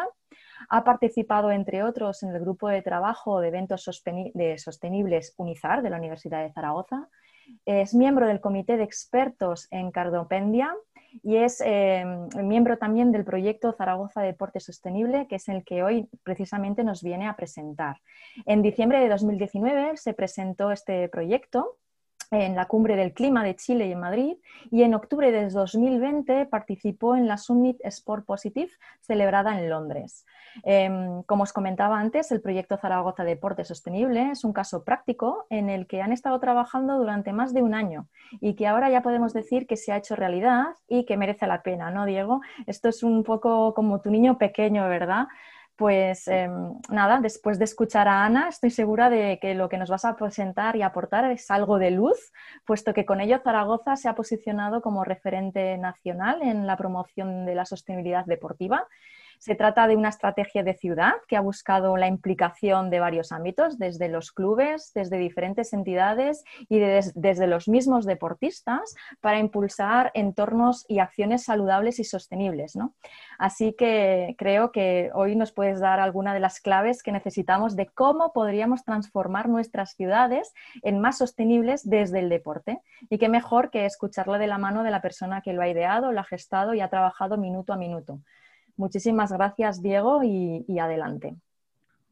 [0.69, 5.97] Ha participado, entre otros, en el grupo de trabajo de eventos sostenibles UNIZAR de la
[5.97, 7.07] Universidad de Zaragoza.
[7.65, 10.73] Es miembro del Comité de Expertos en Cardopendia
[11.23, 16.09] y es em, miembro también del proyecto Zaragoza Deporte Sostenible, que es el que hoy
[16.23, 17.97] precisamente nos viene a presentar.
[18.45, 21.77] En diciembre de 2019 se presentó este proyecto
[22.31, 24.37] en la Cumbre del Clima de Chile y en Madrid
[24.71, 30.25] y en octubre de 2020 participó en la Summit Sport Positive celebrada en Londres.
[30.63, 35.69] Em, como os comentaba antes, el proyecto Zaragoza Deporte Sostenible es un caso práctico en
[35.69, 38.07] el que han estado trabajando durante más de un año
[38.39, 41.61] y que ahora ya podemos decir que se ha hecho realidad y que merece la
[41.61, 42.41] pena, ¿no, Diego?
[42.67, 45.27] Esto es un poco como tu niño pequeño, ¿verdad?
[45.75, 49.89] Pues em, nada, después de escuchar a Ana, estoy segura de que lo que nos
[49.89, 52.31] vas a presentar y aportar es algo de luz,
[52.65, 57.55] puesto que con ello Zaragoza se ha posicionado como referente nacional en la promoción de
[57.55, 58.87] la sostenibilidad deportiva
[59.39, 63.77] se trata de una estrategia de ciudad que ha buscado la implicación de varios ámbitos,
[63.77, 70.99] desde los clubes, desde diferentes entidades y desde los mismos deportistas, para impulsar entornos y
[70.99, 72.77] acciones saludables y sostenibles.
[73.37, 77.87] Así que creo que hoy nos puedes dar alguna de las claves que necesitamos de
[77.87, 82.81] cómo podríamos transformar nuestras ciudades en más sostenibles desde el deporte.
[83.09, 86.11] Y qué mejor que escucharlo de la mano de la persona que lo ha ideado,
[86.11, 88.19] lo ha gestado y ha trabajado minuto a minuto.
[88.77, 91.35] Muchísimas gracias, Diego, y, adelante.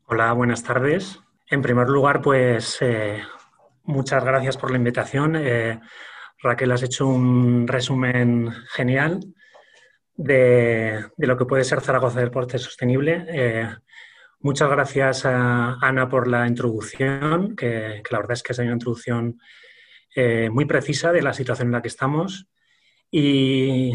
[0.06, 1.20] Hola, buenas tardes.
[1.50, 3.22] En primer lugar, pues eh,
[3.84, 5.36] muchas gracias por la invitación.
[5.36, 5.80] Eh,
[6.42, 9.20] Raquel, has hecho un resumen genial
[10.16, 13.26] de, lo que puede ser Zaragoza Deporte Sostenible.
[13.28, 13.68] Eh,
[14.40, 18.72] muchas gracias a Ana por la introducción, que, que, la verdad es que es una
[18.72, 19.38] introducción
[20.52, 22.48] muy precisa de la situación en la que estamos.
[23.10, 23.94] Y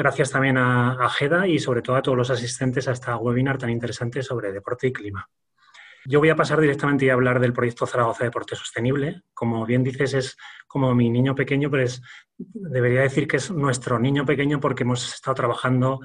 [0.00, 3.68] Gracias también a, a y sobre todo a todos los asistentes a esta webinar tan
[3.68, 5.28] interesante sobre deporte y clima.
[6.06, 9.24] Yo voy a pasar directamente a hablar del proyecto Zaragoza Deporte Sostenible.
[9.34, 10.36] Como bien dices, es
[10.66, 11.84] como mi niño pequeño, pero
[12.38, 16.00] debería decir que es nuestro niño pequeño porque hemos estado trabajando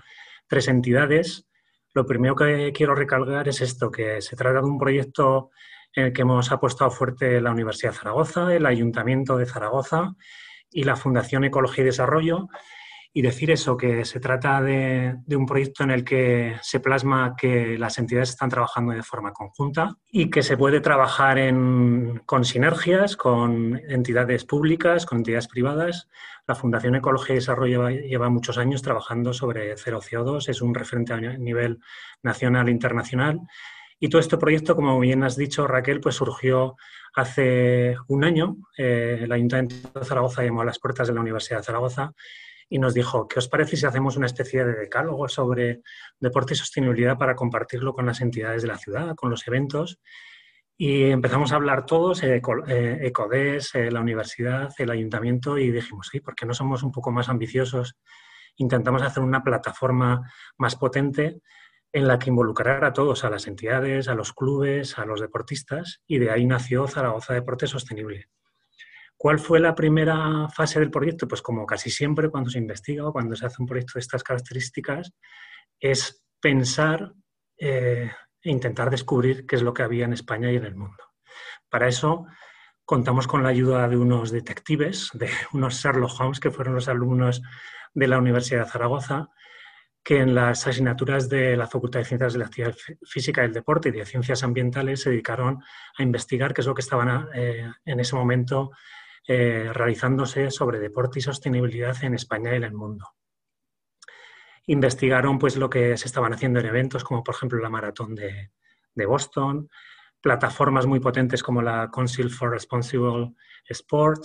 [0.45, 1.47] tres entidades.
[1.93, 5.51] Lo primero que quiero recalcar es esto, que se trata de un proyecto
[5.93, 10.15] en el que hemos apostado fuerte la Universidad de Zaragoza, el Ayuntamiento de Zaragoza
[10.69, 12.49] y la Fundación Ecología y Desarrollo,
[13.17, 17.77] y decir eso, que se trata de, un proyecto en el que se plasma que
[17.77, 21.37] las entidades están trabajando de forma conjunta y que se puede trabajar
[22.25, 26.09] con sinergias con entidades públicas, con entidades privadas.
[26.45, 31.13] La Fundación Ecología y Desarrollo lleva, muchos años trabajando sobre cero CO2, es un referente
[31.13, 31.79] a nivel
[32.21, 33.39] nacional e internacional.
[33.97, 36.75] Y todo este proyecto, como bien has dicho, Raquel, pues surgió
[37.13, 38.57] hace un año.
[38.77, 42.13] Eh, el Ayuntamiento de Zaragoza llamó a las puertas de la Universidad de Zaragoza
[42.69, 45.81] y nos dijo, ¿qué os parece si hacemos una especie de decálogo sobre
[46.19, 49.99] deporte y sostenibilidad para compartirlo con las entidades de la ciudad, con los eventos?
[50.77, 56.09] Y empezamos a hablar todos, eh, eh, ECODES, eh, la universidad, el ayuntamiento, y dijimos,
[56.11, 57.97] sí, ¿por qué no somos un poco más ambiciosos?
[58.57, 61.39] Intentamos hacer una plataforma más potente
[61.93, 66.01] en la que involucrar a todos, a las entidades, a los clubes, a los deportistas,
[66.07, 68.27] y de ahí nació Zaragoza Deporte Sostenible.
[69.25, 71.27] ¿Cuál fue la primera fase del proyecto?
[71.27, 74.21] Pues como casi siempre cuando se investiga o cuando se hace un proyecto de estas
[74.21, 75.15] características,
[75.79, 77.11] es pensar
[77.57, 78.11] eh,
[78.43, 81.03] e intentar descubrir qué es lo que había en España y en el mundo.
[81.69, 82.27] Para eso
[82.85, 87.41] contamos con la ayuda de unos detectives, de unos Sherlock Holmes, que fueron los alumnos
[87.95, 89.31] de la Universidad de Zaragoza,
[90.03, 93.53] que en las asignaturas de la Facultad de Ciencias de la Actividad Física y el
[93.53, 95.63] Deporte y de Ciencias Ambientales se dedicaron
[95.97, 98.69] a investigar qué es lo que estaban eh, en ese momento
[99.27, 103.05] eh, realizándose sobre deporte y sostenibilidad en España y en el mundo.
[104.67, 108.51] Investigaron pues, lo que se estaban haciendo en eventos como por ejemplo la maratón de,
[109.07, 109.67] Boston,
[110.21, 113.33] plataformas muy potentes como la Council for Responsible
[113.67, 114.23] Sport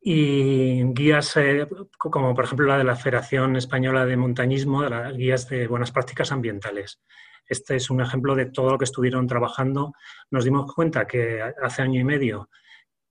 [0.00, 1.66] y guías eh,
[1.98, 5.92] como por ejemplo la de la Federación Española de Montañismo, de las guías de buenas
[5.92, 7.00] prácticas ambientales.
[7.46, 9.94] Este es un ejemplo de todo lo que estuvieron trabajando.
[10.30, 12.50] Nos dimos cuenta que hace año y medio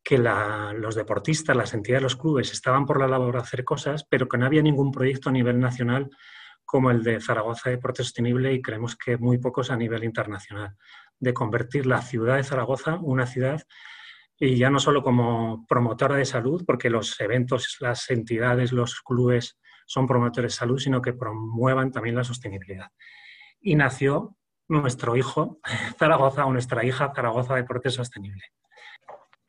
[0.04, 4.28] que los deportistas, las entidades, los clubes estaban por la labor de hacer cosas, pero
[4.28, 6.10] que no había ningún proyecto a nivel nacional
[6.66, 10.76] como el de Zaragoza Deporte Sostenible y creemos que muy pocos a nivel internacional,
[11.20, 13.62] de convertir la ciudad de Zaragoza una ciudad
[14.38, 19.58] y ya no solo como promotora de salud, porque los eventos, las entidades, los clubes
[19.86, 22.90] son promotores de salud, sino que promuevan también la sostenibilidad.
[23.62, 24.36] Y nació
[24.68, 25.60] nuestro hijo
[25.98, 28.44] Zaragoza o nuestra hija Zaragoza Deporte Sostenible.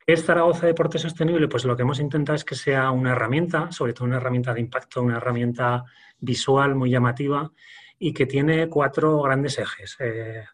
[0.07, 1.47] ¿Qué Zaragoza Deporte Sostenible?
[1.47, 4.59] Pues lo que hemos intentado es que sea una herramienta, sobre todo una herramienta de
[4.59, 5.83] impacto, una herramienta
[6.19, 7.51] visual muy llamativa
[7.97, 9.97] y que tiene cuatro grandes ejes.
[9.99, 10.45] Eh,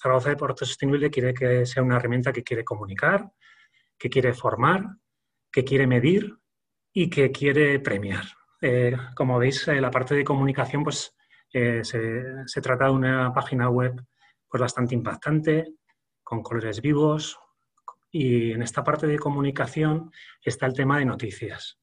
[0.00, 3.28] Zaragoza Deporte Sostenible quiere que sea una herramienta que quiere comunicar,
[3.98, 4.86] que quiere formar,
[5.50, 6.38] que quiere medir
[6.92, 8.26] y que quiere premiar.
[8.60, 11.16] Eh, como veis, eh, la parte de comunicación pues,
[11.50, 14.04] se, se, trata de una página web
[14.48, 15.74] pues, bastante impactante,
[16.22, 17.40] con colores vivos,
[18.10, 20.10] y en esta parte de comunicación
[20.42, 21.78] está el tema de noticias.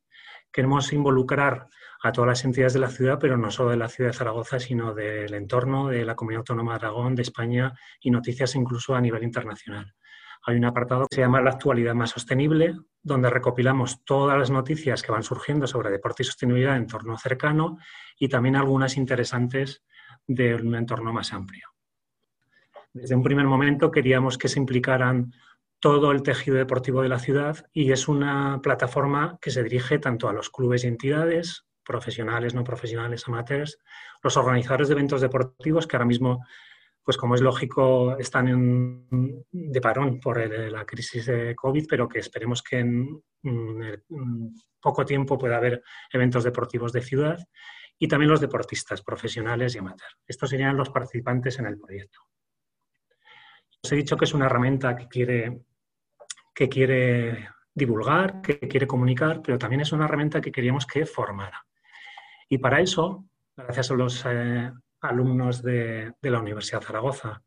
[0.52, 1.68] Queremos involucrar
[2.02, 4.60] a todas las entidades de la ciudad, pero no solo de la ciudad de Zaragoza,
[4.60, 9.02] sino del entorno, de la Comunidad Autónoma de Aragón, de España y noticias incluso a
[9.02, 9.94] nivel internacional.
[10.46, 15.02] Hay un apartado que se llama La actualidad más sostenible, donde recopilamos todas las noticias
[15.02, 17.78] que van surgiendo sobre deporte y sostenibilidad en entorno cercano
[18.18, 19.84] y también algunas interesantes
[20.26, 21.68] de un entorno más amplio.
[22.94, 25.34] Desde un primer momento queríamos que se implicaran
[25.80, 30.28] todo el tejido deportivo de la ciudad y es una plataforma que se dirige tanto
[30.28, 33.80] a los clubes y entidades, profesionales, no profesionales, amateurs,
[34.24, 36.44] los organizadores de eventos deportivos que ahora mismo,
[37.04, 42.20] pues como es lógico, están en, de parón por la crisis de COVID, pero que
[42.20, 47.38] esperemos que en, en poco tiempo pueda haber eventos deportivos de ciudad
[48.00, 50.18] y también los deportistas profesionales y amateurs.
[50.28, 52.20] Estos serían los participantes en el proyecto.
[53.84, 55.62] Os he dicho que es una herramienta que quiere
[56.58, 61.64] que quiere divulgar, que quiere comunicar, pero también es una herramienta que queríamos que formara.
[62.50, 67.44] Y para eso, gracias a los eh, alumnos de, la Universidad de Zaragoza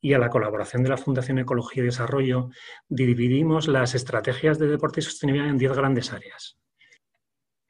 [0.00, 2.50] y a la colaboración de la Fundación Ecología y Desarrollo,
[2.88, 6.56] dividimos las estrategias de deporte y sostenibilidad en 10 grandes áreas.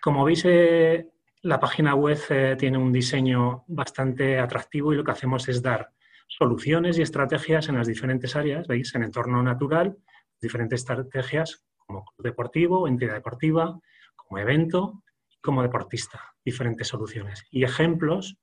[0.03, 1.09] Como veis, eh,
[1.41, 5.91] la página web eh, tiene un diseño bastante atractivo y lo que hacemos es dar
[6.27, 9.97] soluciones y estrategias en las diferentes áreas, veis, en entorno natural,
[10.41, 13.79] diferentes estrategias como deportivo, entidad deportiva,
[14.15, 15.03] como evento
[15.47, 18.37] como deportista, diferentes soluciones y ejemplos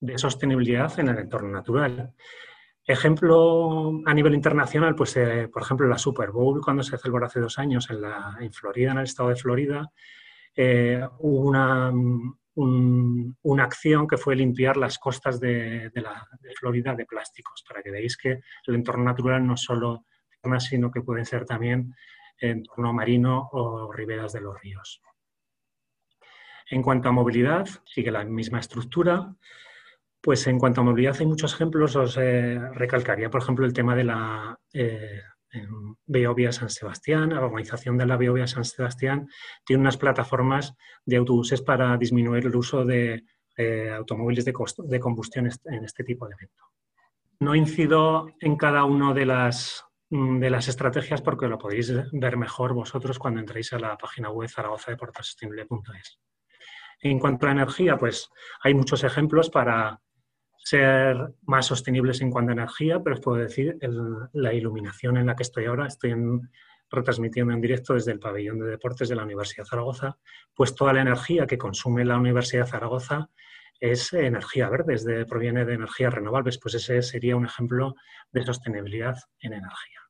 [0.00, 2.12] de sostenibilidad en el entorno natural.
[2.84, 7.40] Ejemplo a nivel internacional, pues eh, por ejemplo la Super Bowl cuando se celebró hace
[7.40, 9.90] dos años en, la, en Florida, en el estado de Florida,
[10.56, 11.92] eh, hubo una,
[12.56, 16.26] una acción que fue limpiar las costas de, la,
[16.58, 20.04] Florida de plásticos, para que veáis que el entorno natural no solo
[20.58, 21.94] sino que pueden ser también
[22.38, 25.00] entorno marino o riberas de los ríos.
[26.70, 29.34] En cuanto a movilidad, sigue la misma estructura.
[30.20, 33.94] Pues en cuanto a movilidad hay muchos ejemplos, os eh, recalcaría, por ejemplo, el tema
[33.94, 35.20] de la eh,
[36.06, 37.30] Beovia San Sebastián.
[37.30, 39.28] La organización de la Beovia San Sebastián
[39.64, 43.24] tiene unas plataformas de autobuses para disminuir el uso de
[43.56, 46.64] eh, automóviles de, de combustión en este tipo de evento.
[47.40, 52.36] No incido en cada una de las Mm, de las estrategias porque lo podéis ver
[52.36, 56.20] mejor vosotros cuando entréis a la página web zaragozadeportesostenible.es.
[57.00, 58.30] En cuanto a energía, pues
[58.62, 60.00] hay muchos ejemplos para
[60.64, 63.76] ser más sostenibles en cuanto a energía, pero os puedo decir
[64.32, 66.14] la iluminación en la que estoy ahora, estoy
[66.90, 70.16] retransmitiendo en directo desde el pabellón de deportes de la Universidad de Zaragoza,
[70.54, 73.28] pues toda la energía que consume la Universidad de Zaragoza
[73.78, 77.94] es energía verde, proviene de energías renovables, pues ese sería un ejemplo
[78.32, 80.00] de sostenibilidad en energía.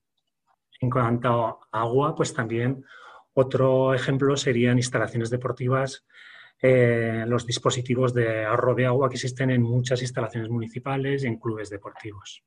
[0.80, 2.84] En cuanto a agua, pues también
[3.32, 6.06] otro ejemplo serían instalaciones deportivas,
[6.60, 11.38] eh, los dispositivos de ahorro de agua que existen en muchas instalaciones municipales y en
[11.38, 12.42] clubes deportivos.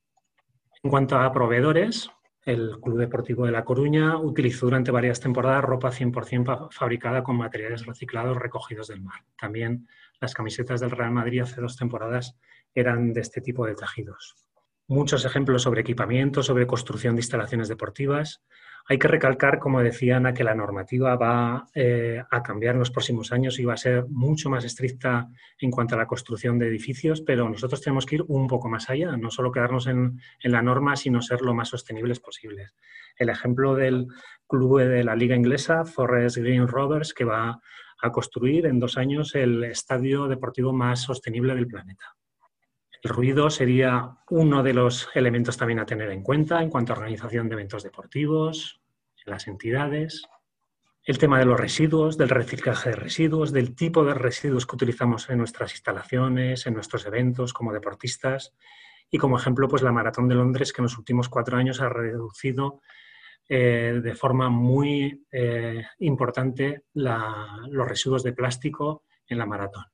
[0.84, 2.10] En cuanto a proveedores,
[2.46, 7.86] el Club Deportivo de La Coruña utilizó durante varias temporadas ropa 100% fabricada con materiales
[7.86, 9.26] reciclados recogidos del mar.
[9.38, 9.88] También
[10.22, 12.38] las camisetas del Real Madrid hace dos temporadas
[12.74, 14.48] eran de este tipo de tejidos
[14.88, 18.42] muchos ejemplos sobre equipamiento, sobre construcción de instalaciones deportivas.
[18.90, 22.90] Hay que recalcar, como decía Ana, que la normativa va eh, a cambiar en los
[22.92, 25.28] próximos años y va a ser mucho más estricta
[25.60, 28.90] en cuanto a la construcción de edificios, pero nosotros tenemos que ir un poco más
[28.90, 32.76] allá, no solo quedarnos en, en la norma, sino ser lo más sostenibles posibles.
[33.18, 34.08] El ejemplo del
[34.48, 37.60] club de la liga inglesa, Forest Green Rovers, que va
[38.02, 42.16] a construir en dos años el estadio deportivo más sostenible del planeta.
[43.04, 46.98] El ruido sería uno de los elementos también a tener en cuenta en cuanto a
[46.98, 48.82] organización de eventos deportivos,
[49.26, 50.24] las entidades,
[51.04, 55.30] el tema de los residuos, del reciclaje de residuos, del tipo de residuos que utilizamos
[55.30, 58.54] en nuestras instalaciones, en nuestros eventos como deportistas
[59.10, 61.88] y como ejemplo pues la Maratón de Londres que en los últimos cuatro años ha
[61.88, 62.82] reducido
[63.48, 69.86] eh, de forma muy eh, importante los residuos de plástico en la maratón.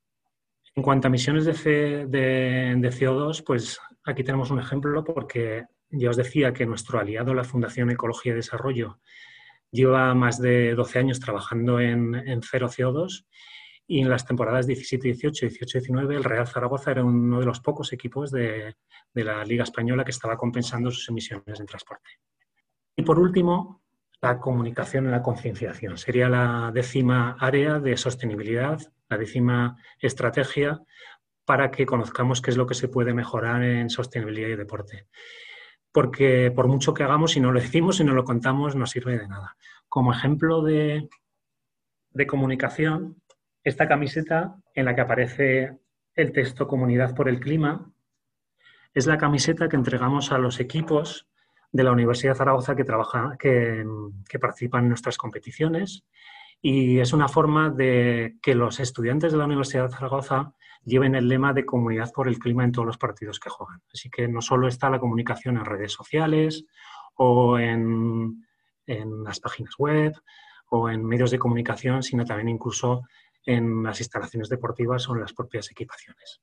[0.76, 6.18] En cuanto a emisiones de, de, CO2, pues aquí tenemos un ejemplo porque ya os
[6.18, 9.00] decía que nuestro aliado, la Fundación Ecología y Desarrollo,
[9.70, 13.26] lleva más de 12 años trabajando en, cero CO2
[13.86, 17.94] y en las temporadas 17-18 y 18-19 el Real Zaragoza era uno de los pocos
[17.94, 18.76] equipos de,
[19.14, 22.10] de la Liga Española que estaba compensando sus emisiones en transporte.
[22.96, 23.84] Y por último,
[24.22, 25.98] la comunicación y la concienciación.
[25.98, 28.80] Sería la décima área de sostenibilidad,
[29.14, 30.82] la décima estrategia
[31.46, 35.08] para que conozcamos qué es lo que se puede mejorar en sostenibilidad y deporte.
[35.92, 39.18] Porque por mucho que hagamos, si no lo decimos, si no lo contamos, no sirve
[39.18, 39.56] de nada.
[39.88, 41.08] Como ejemplo de,
[42.10, 43.22] de comunicación,
[43.64, 45.78] esta camiseta en la que aparece
[46.16, 47.92] el texto Comunidad por el Clima
[48.94, 51.28] es la camiseta que entregamos a los equipos
[51.72, 53.84] de la Universidad Zaragoza que, trabaja, que,
[54.40, 56.04] participan en nuestras competiciones
[56.66, 60.56] y es una forma de que los estudiantes de la Universidad de Zaragoza
[60.86, 63.82] lleven el lema de comunidad por el clima en todos los partidos que juegan.
[63.94, 66.64] Así que no solo está la comunicación en redes sociales
[67.16, 68.46] o en,
[68.88, 70.14] las páginas web
[70.70, 73.02] o en medios de comunicación, sino también incluso
[73.46, 76.40] en las instalaciones deportivas o en las propias equipaciones.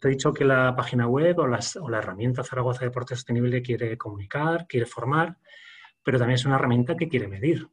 [0.00, 4.66] Te he dicho que la página web o, la herramienta Zaragoza Deporte Sostenible quiere comunicar,
[4.66, 5.36] quiere formar,
[6.02, 7.68] pero también es una herramienta que quiere medir.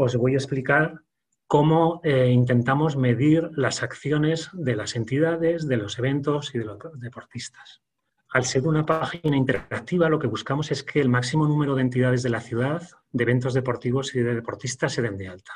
[0.00, 1.02] Os voy a explicar
[1.48, 6.78] cómo eh, intentamos medir las acciones de las entidades, de los eventos y de los
[7.00, 7.82] deportistas.
[8.28, 12.22] Al ser una página interactiva, lo que buscamos es que el máximo número de entidades
[12.22, 15.52] de la ciudad, de eventos deportivos y de deportistas se den de alta.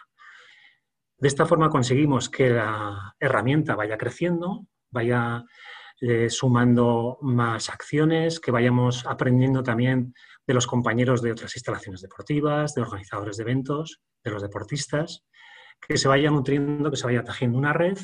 [1.18, 5.44] De esta forma conseguimos que la herramienta vaya creciendo, vaya
[6.00, 10.14] eh, sumando más acciones, que vayamos aprendiendo también
[10.46, 15.24] de los compañeros de otras instalaciones deportivas, de organizadores de eventos, de los deportistas,
[15.80, 17.98] que se vaya nutriendo, que se vaya tejiendo una red.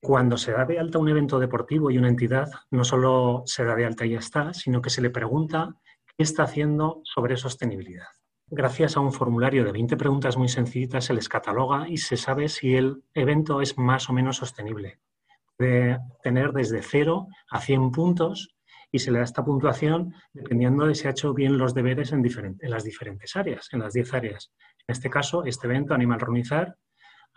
[0.00, 3.74] Cuando se da de alta un evento deportivo y una entidad, no solo se da
[3.74, 5.74] de alta y ya está, sino que se le pregunta
[6.06, 8.06] qué está haciendo sobre sostenibilidad.
[8.48, 12.48] Gracias a un formulario de 20 preguntas muy sencillitas se les cataloga y se sabe
[12.48, 15.00] si el evento es más o menos sostenible
[15.58, 18.55] de tener desde 0 a 100 puntos
[18.90, 22.22] y se le da esta puntuación dependiendo de si ha hecho bien los deberes en,
[22.62, 24.52] las diferentes áreas, en las 10 áreas.
[24.86, 26.76] En este caso, este evento, Animal Runizar,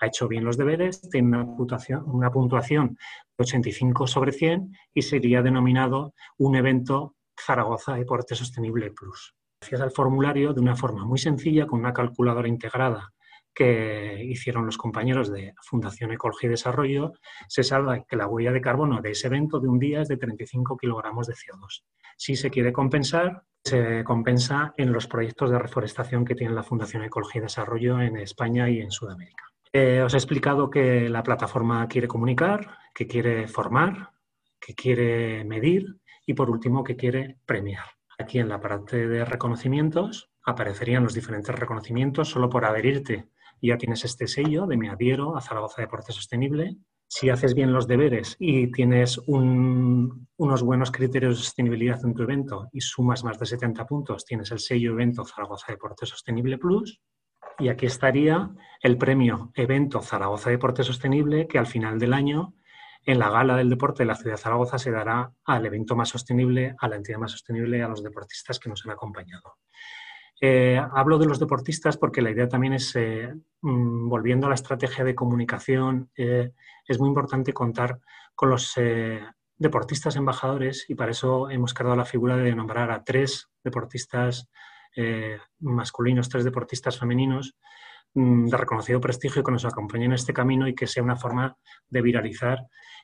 [0.01, 2.97] ha hecho bien los deberes, tiene una puntuación, una puntuación
[3.37, 9.35] de 85 sobre 100 y sería denominado un evento Zaragoza Deporte Sostenible Plus.
[9.61, 13.11] Gracias al formulario, de una forma muy sencilla, con una calculadora integrada
[13.59, 17.11] que hicieron los compañeros de Fundación Ecología y Desarrollo,
[17.49, 20.15] se sabe que la huella de carbono de ese evento de un día es de
[20.15, 21.83] 35 kilogramos de CO2.
[22.15, 27.03] Si se quiere compensar, se compensa en los proyectos de reforestación que tiene la Fundación
[27.03, 29.43] Ecología y Desarrollo en España y en Sudamérica.
[29.73, 34.11] Eh, os he explicado que la plataforma quiere comunicar, que quiere formar,
[34.57, 37.87] que quiere medir y, por último, que quiere premiar.
[38.17, 43.27] Aquí en la parte de reconocimientos aparecerían los diferentes reconocimientos solo por adherirte
[43.67, 46.77] ya tienes este sello de me adhiero a Zaragoza Deporte Sostenible.
[47.07, 52.69] Si haces bien los deberes y tienes unos buenos criterios de sostenibilidad en tu evento
[52.71, 57.01] y sumas más de 70 puntos, tienes el sello evento Zaragoza Deporte Sostenible Plus.
[57.57, 58.51] Y aquí estaría
[58.81, 62.53] el premio Evento Zaragoza Deporte Sostenible, que al final del año,
[63.05, 66.09] en la gala del deporte de la ciudad de Zaragoza, se dará al evento más
[66.09, 69.57] sostenible, a la entidad más sostenible, a los deportistas que nos han acompañado.
[70.41, 74.55] Eh, hablo de los deportistas porque la idea también es, eh, mm, volviendo a la
[74.55, 76.53] estrategia de comunicación, eh,
[76.87, 77.99] es muy importante contar
[78.35, 78.73] con los
[79.57, 84.49] deportistas embajadores y para eso hemos creado la figura de nombrar a tres deportistas
[85.59, 87.55] masculinos, tres deportistas femeninos
[88.13, 91.57] mm, de reconocido prestigio que nos acompañen en este camino y que sea una forma
[91.89, 92.59] de viralizar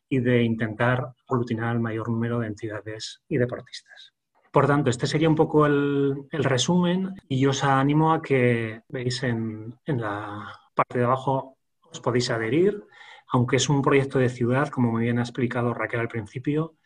[0.10, 4.15] y de intentar aglutinar al mayor número de entidades y deportistas.
[4.56, 9.78] Por tanto, este sería un poco el, resumen y os animo a que veis en,
[9.86, 11.58] la parte de abajo,
[11.92, 12.82] os podéis adherir,
[13.28, 16.78] aunque es un proyecto de ciudad, como muy bien ha explicado Raquel al principio,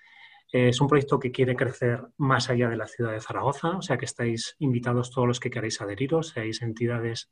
[0.51, 3.99] es un proyecto que quiere crecer más allá de la ciudad de Zaragoza, o sea
[3.99, 7.31] que estáis invitados todos los que queráis adheriros, seáis entidades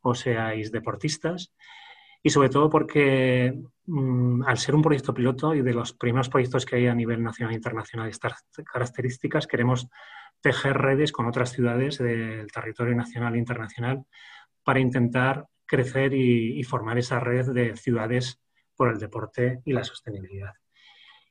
[0.00, 1.54] o seáis deportistas
[2.26, 6.66] y sobre todo porque mm, al ser un proyecto piloto y de los primeros proyectos
[6.66, 9.86] que hay a nivel nacional e internacional de estas características, queremos
[10.40, 14.02] tejer redes con otras ciudades del territorio nacional e internacional
[14.64, 18.40] para intentar crecer y, formar esa red de ciudades
[18.74, 20.54] por el deporte y la sostenibilidad.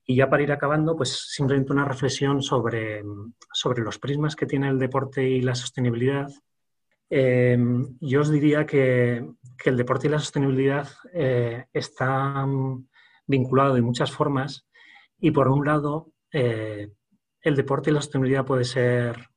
[0.05, 3.03] Y ya para ir acabando, pues simplemente una reflexión sobre,
[3.51, 6.29] sobre los prismas que tiene el deporte y la sostenibilidad.
[7.09, 7.57] Eh,
[7.99, 9.25] yo os diría que,
[9.65, 12.87] el deporte y la sostenibilidad eh, están
[13.25, 14.67] vinculados de muchas formas
[15.19, 16.91] y por un lado eh,
[17.41, 19.29] el deporte y la sostenibilidad puede ser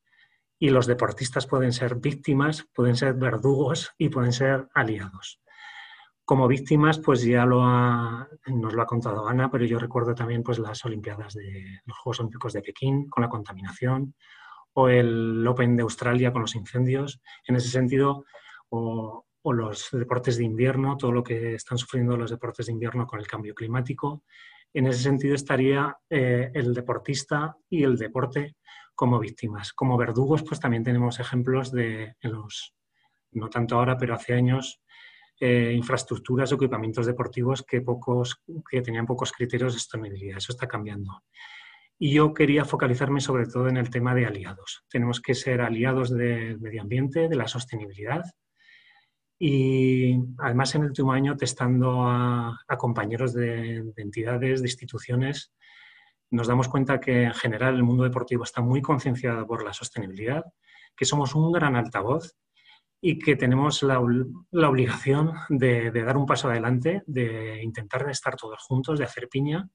[0.59, 5.41] y los deportistas pueden ser víctimas, pueden ser verdugos y pueden ser aliados.
[6.25, 10.85] Como víctimas, pues ya nos lo ha contado Ana, pero yo recuerdo también pues, las
[10.85, 14.15] Olimpiadas de los Juegos Olímpicos de Pekín con la contaminación
[14.81, 17.21] o el Open de Australia con los incendios.
[17.45, 18.25] En ese sentido,
[18.69, 23.19] o, los deportes de invierno, todo lo que están sufriendo los deportes de invierno con
[23.19, 24.23] el cambio climático.
[24.73, 28.57] En ese sentido estaría eh, el deportista y el deporte
[28.95, 29.73] como víctimas.
[29.73, 32.77] Como verdugos, pues también tenemos ejemplos de, los,
[33.33, 34.81] no tanto ahora, pero hace años,
[35.41, 40.39] eh, infraestructuras o equipamientos deportivos que, pocos, que tenían pocos criterios de sostenibilidad.
[40.39, 41.25] Eso está cambiando.
[41.99, 44.85] Y yo quería focalizarme sobre todo en el tema de aliados.
[44.89, 48.25] Tenemos que ser aliados del medio ambiente, de la sostenibilidad.
[49.39, 55.53] Y además en el último año testando a, compañeros de, de, entidades, de instituciones,
[56.31, 60.45] nos damos cuenta que en general el mundo deportivo está muy concienciado por la sostenibilidad,
[60.97, 62.37] que somos un gran altavoz
[63.01, 68.99] y que tenemos la, obligación de, dar un paso adelante, de intentar estar todos juntos,
[68.99, 69.69] de hacer piña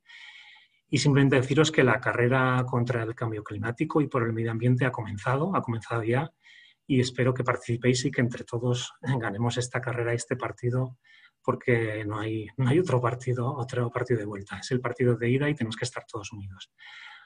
[0.93, 4.85] y simplemente deciros que la carrera contra el cambio climático y por el medio ambiente
[4.85, 6.31] ha comenzado, ha comenzado ya
[6.85, 10.99] y espero que participéis y que entre todos ganemos esta carrera, este partido
[11.41, 14.59] porque no hay, no hay otro partido, otro partido de vuelta.
[14.59, 16.71] Es el partido de ida y tenemos que estar todos unidos.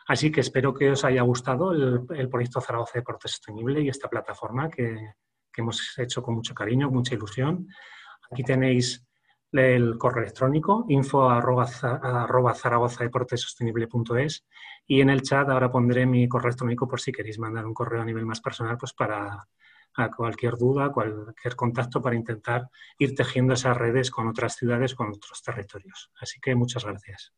[0.08, 4.10] Así que espero que os haya gustado el, el proyecto Zaragoza Deporte Sostenible y esta
[4.10, 4.96] plataforma que,
[5.52, 7.68] que, hemos hecho con mucho cariño, mucha ilusión.
[8.32, 9.06] Aquí tenéis
[9.52, 12.54] el correo electrónico info arroba, arroba
[14.86, 18.02] y en el chat ahora pondré mi correo electrónico por si queréis mandar un correo
[18.02, 19.48] a nivel más personal pues para,
[19.98, 25.10] a cualquier duda, cualquier contacto para intentar ir tejiendo esas redes con otras ciudades, con
[25.10, 26.12] otros territorios.
[26.20, 27.34] Así que muchas gracias.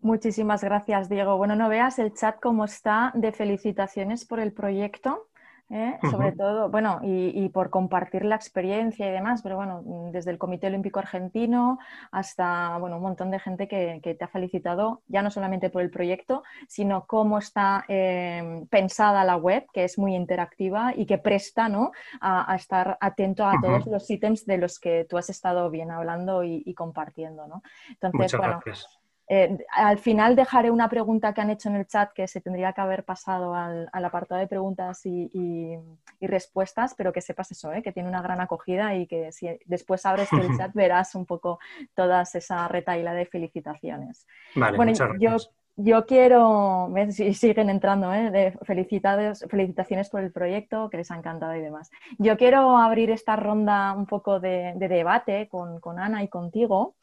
[0.00, 1.36] Muchísimas gracias, Diego.
[1.38, 5.27] Bueno, no veas el chat cómo está de felicitaciones por el proyecto.
[5.70, 5.98] ¿Eh?
[6.10, 10.68] sobre todo, bueno, y, por compartir la experiencia y demás, pero bueno, desde el Comité
[10.68, 11.78] Olímpico Argentino
[12.10, 15.90] hasta, bueno, un montón de gente que, te ha felicitado, ya no solamente por el
[15.90, 21.68] proyecto, sino cómo está eh, pensada la web, que es muy interactiva y que presta,
[21.68, 21.92] ¿no?
[22.20, 26.42] A, estar atento a todos los ítems de los que tú has estado bien hablando
[26.44, 27.62] y, compartiendo, ¿no?
[27.90, 28.60] Entonces, bueno.
[28.64, 28.98] Gracias.
[29.30, 32.72] Eh, al final dejaré una pregunta que han hecho en el chat que se tendría
[32.72, 35.76] que haber pasado al, apartado de preguntas y,
[36.20, 37.82] respuestas, pero que sepas eso, ¿eh?
[37.82, 41.58] que tiene una gran acogida y que si después abres el chat verás un poco
[41.94, 44.26] todas esa retaila de felicitaciones.
[44.54, 45.50] Vale, muchas gracias.
[45.80, 48.32] Yo, quiero, y siguen entrando, ¿eh?
[48.32, 51.90] de felicitaciones por el proyecto, que les ha encantado y demás.
[52.18, 56.96] Yo quiero abrir esta ronda un poco de, debate con, con Ana y contigo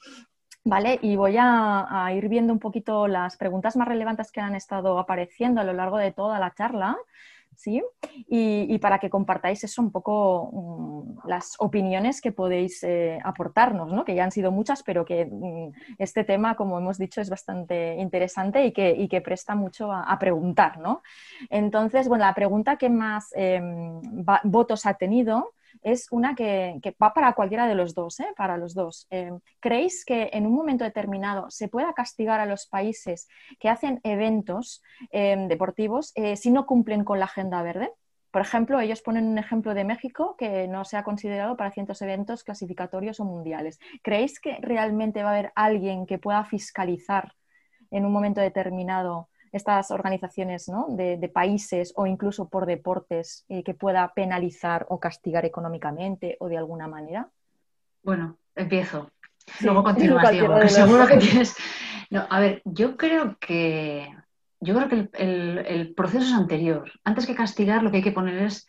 [0.65, 0.99] ¿vale?
[1.01, 5.61] Y voy a, ir viendo un poquito las preguntas más relevantes que han estado apareciendo
[5.61, 6.97] a lo largo de toda la charla.
[7.57, 7.81] ¿Sí?
[8.27, 14.03] Y, para que compartáis eso un poco mm, las opiniones que podéis eh, aportarnos, ¿no?
[14.03, 17.95] que ya han sido muchas, pero que mm, este tema, como hemos dicho, es bastante
[17.95, 20.79] interesante y que, presta mucho a, preguntar.
[20.79, 21.01] ¿no?
[21.49, 24.01] Entonces, bueno, la pregunta que más em,
[24.43, 28.27] votos ha tenido es una que, va para cualquiera de los dos, ¿eh?
[28.35, 29.07] para los dos.
[29.09, 33.27] Eh, ¿Creéis que en un momento determinado se pueda castigar a los países
[33.59, 37.91] que hacen eventos eh, deportivos si no cumplen con la agenda verde?
[38.31, 42.01] Por ejemplo, ellos ponen un ejemplo de México que no se ha considerado para ciertos
[42.01, 43.79] eventos clasificatorios o mundiales.
[44.03, 47.33] ¿Creéis que realmente va a haber alguien que pueda fiscalizar
[47.91, 54.13] en un momento determinado estas organizaciones de, países o incluso por deportes eh, que pueda
[54.13, 57.29] penalizar o castigar económicamente o de alguna manera?
[58.03, 59.09] Bueno, empiezo.
[59.61, 61.55] Luego continúas, Diego, seguro que tienes.
[62.09, 64.13] No, a ver, yo creo que
[64.59, 66.91] yo creo que el, proceso es anterior.
[67.05, 68.67] Antes que castigar, lo que hay que poner es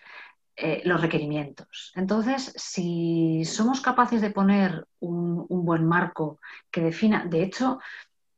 [0.55, 1.93] eh, los requerimientos.
[1.97, 6.39] Entonces, si somos capaces de poner un, un, buen marco
[6.71, 7.79] que defina, de hecho,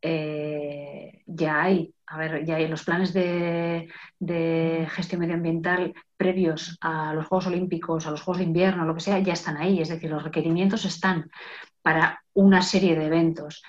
[0.00, 3.88] eh, ya hay, a ver, ya hay los planes de,
[4.90, 9.18] gestión medioambiental previos a los Juegos Olímpicos, a los Juegos de Invierno, lo que sea,
[9.18, 9.80] ya están ahí.
[9.80, 11.30] Es decir, los requerimientos están
[11.82, 13.62] para una serie de eventos.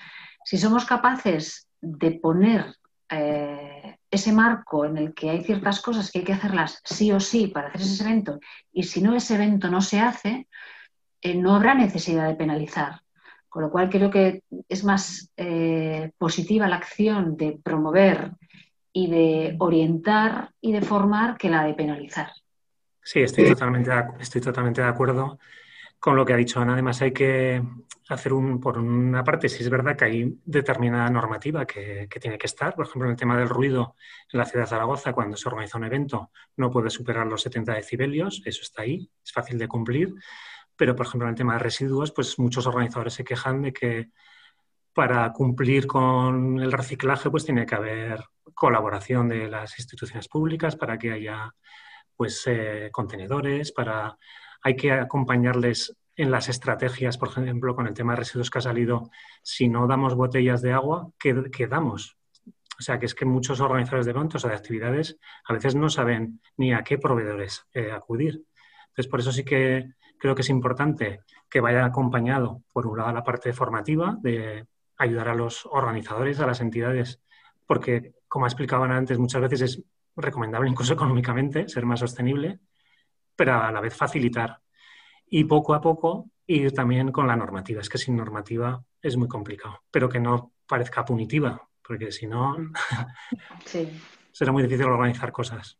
[0.44, 2.74] Si somos capaces de poner
[3.08, 7.20] eh, ese marco en el que hay ciertas cosas que hay que hacerlas sí o
[7.20, 8.40] sí para hacer ese evento,
[8.72, 10.48] y si no ese evento no se hace,
[11.20, 13.02] eh, no habrá necesidad de penalizar.
[13.50, 18.30] Con lo cual creo que es más eh, positiva la acción de promover
[18.92, 22.30] y de orientar y de formar que la de penalizar.
[23.02, 23.90] Sí, estoy totalmente,
[24.20, 25.38] estoy totalmente de acuerdo
[25.98, 26.72] con lo que ha dicho Ana.
[26.72, 27.62] Además, hay que
[28.08, 32.46] hacer un, por una parte, si es verdad que hay determinada normativa que, tiene que
[32.46, 32.74] estar.
[32.74, 33.94] Por ejemplo, en el tema del ruido
[34.32, 37.74] en la ciudad de Zaragoza, cuando se organiza un evento, no puede superar los 70
[37.74, 40.14] decibelios, eso está ahí, es fácil de cumplir.
[40.80, 44.08] Pero, por ejemplo, en el tema de residuos, pues muchos organizadores se quejan de que
[44.94, 48.24] para cumplir con el reciclaje, pues tiene que haber
[48.54, 51.54] colaboración de las instituciones públicas para que haya
[52.16, 54.16] pues eh, contenedores, para
[54.62, 58.62] hay que acompañarles en las estrategias, por ejemplo, con el tema de residuos que ha
[58.62, 59.10] salido,
[59.42, 62.16] si no damos botellas de agua, ¿qué, damos?
[62.78, 65.90] O sea, que es que muchos organizadores de eventos o de actividades a veces no
[65.90, 68.46] saben ni a qué proveedores eh, acudir.
[68.88, 73.12] Entonces, por eso sí que creo que es importante que vaya acompañado, por un lado,
[73.12, 74.66] la parte formativa, de
[74.98, 77.20] ayudar a los organizadores, a las entidades,
[77.66, 79.82] porque, como explicaban antes, muchas veces es
[80.14, 82.60] recomendable incluso económicamente ser más sostenible,
[83.34, 84.60] pero a la vez facilitar.
[85.26, 87.80] Y poco a poco ir también con la normativa.
[87.80, 92.56] Es que sin normativa es muy complicado, pero que no parezca punitiva, porque si no,
[94.32, 95.78] será muy difícil organizar cosas.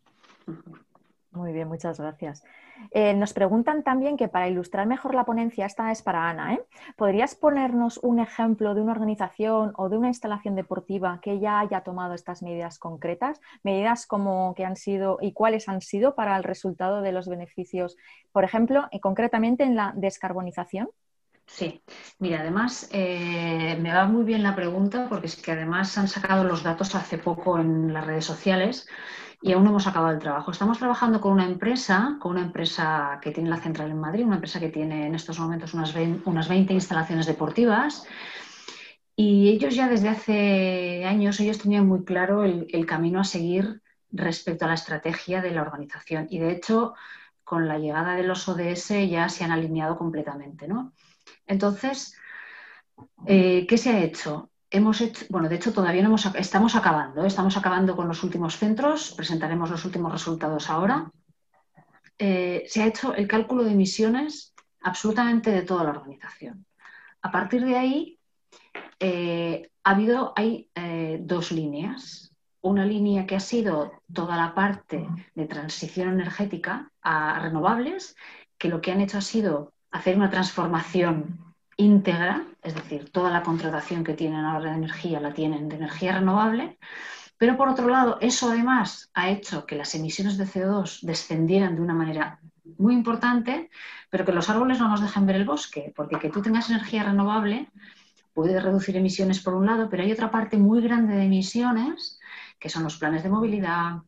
[1.32, 2.42] Muy bien, muchas gracias.
[2.90, 6.64] Eh, nos preguntan también que para ilustrar mejor la ponencia, esta es para Ana, ¿eh?
[6.96, 11.82] ¿podrías ponernos un ejemplo de una organización o de una instalación deportiva que ya haya
[11.82, 13.40] tomado estas medidas concretas?
[13.62, 17.96] Medidas como que han sido y cuáles han sido para el resultado de los beneficios,
[18.32, 20.88] por ejemplo, y concretamente en la descarbonización.
[21.46, 21.82] Sí,
[22.20, 26.44] mira, además eh, me va muy bien la pregunta porque es que además han sacado
[26.44, 28.86] los datos hace poco en las redes sociales
[29.42, 30.50] y aún no hemos acabado el trabajo.
[30.50, 34.36] Estamos trabajando con una empresa, con una empresa que tiene la central en Madrid, una
[34.36, 38.06] empresa que tiene en estos momentos unas 20, unas 20 instalaciones deportivas.
[39.16, 43.82] Y ellos ya desde hace años, ellos tenían muy claro el, el camino a seguir
[44.10, 46.26] respecto a la estrategia de la organización.
[46.30, 46.94] Y de hecho,
[47.50, 50.68] con la llegada de los ODS ya se han alineado completamente.
[50.68, 50.92] ¿no?
[51.46, 52.16] Entonces,
[53.26, 54.49] eh, ¿qué se ha hecho?
[54.70, 57.26] Hemos hecho, bueno, de hecho todavía no hemos, estamos acabando, ¿eh?
[57.26, 61.10] estamos acabando con los últimos centros, presentaremos los últimos resultados ahora.
[62.18, 66.64] Eh, se ha hecho el cálculo de emisiones absolutamente de toda la organización.
[67.22, 68.18] A partir de ahí,
[69.82, 70.70] ha habido, hay
[71.20, 72.32] dos líneas.
[72.62, 78.16] Una línea que ha sido toda la parte de transición energética a renovables,
[78.58, 81.49] que lo que han hecho ha sido hacer una transformación
[81.80, 86.12] íntegra, es decir, toda la contratación que tienen ahora de energía la tienen de energía
[86.12, 86.78] renovable,
[87.38, 91.80] pero por otro lado, eso además ha hecho que las emisiones de CO2 descendieran de
[91.80, 92.38] una manera
[92.78, 93.70] muy importante,
[94.10, 97.02] pero que los árboles no nos dejan ver el bosque, porque que tú tengas energía
[97.02, 97.70] renovable
[98.34, 102.20] puede reducir emisiones por un lado, pero hay otra parte muy grande de emisiones,
[102.58, 104.02] que son los planes de movilidad,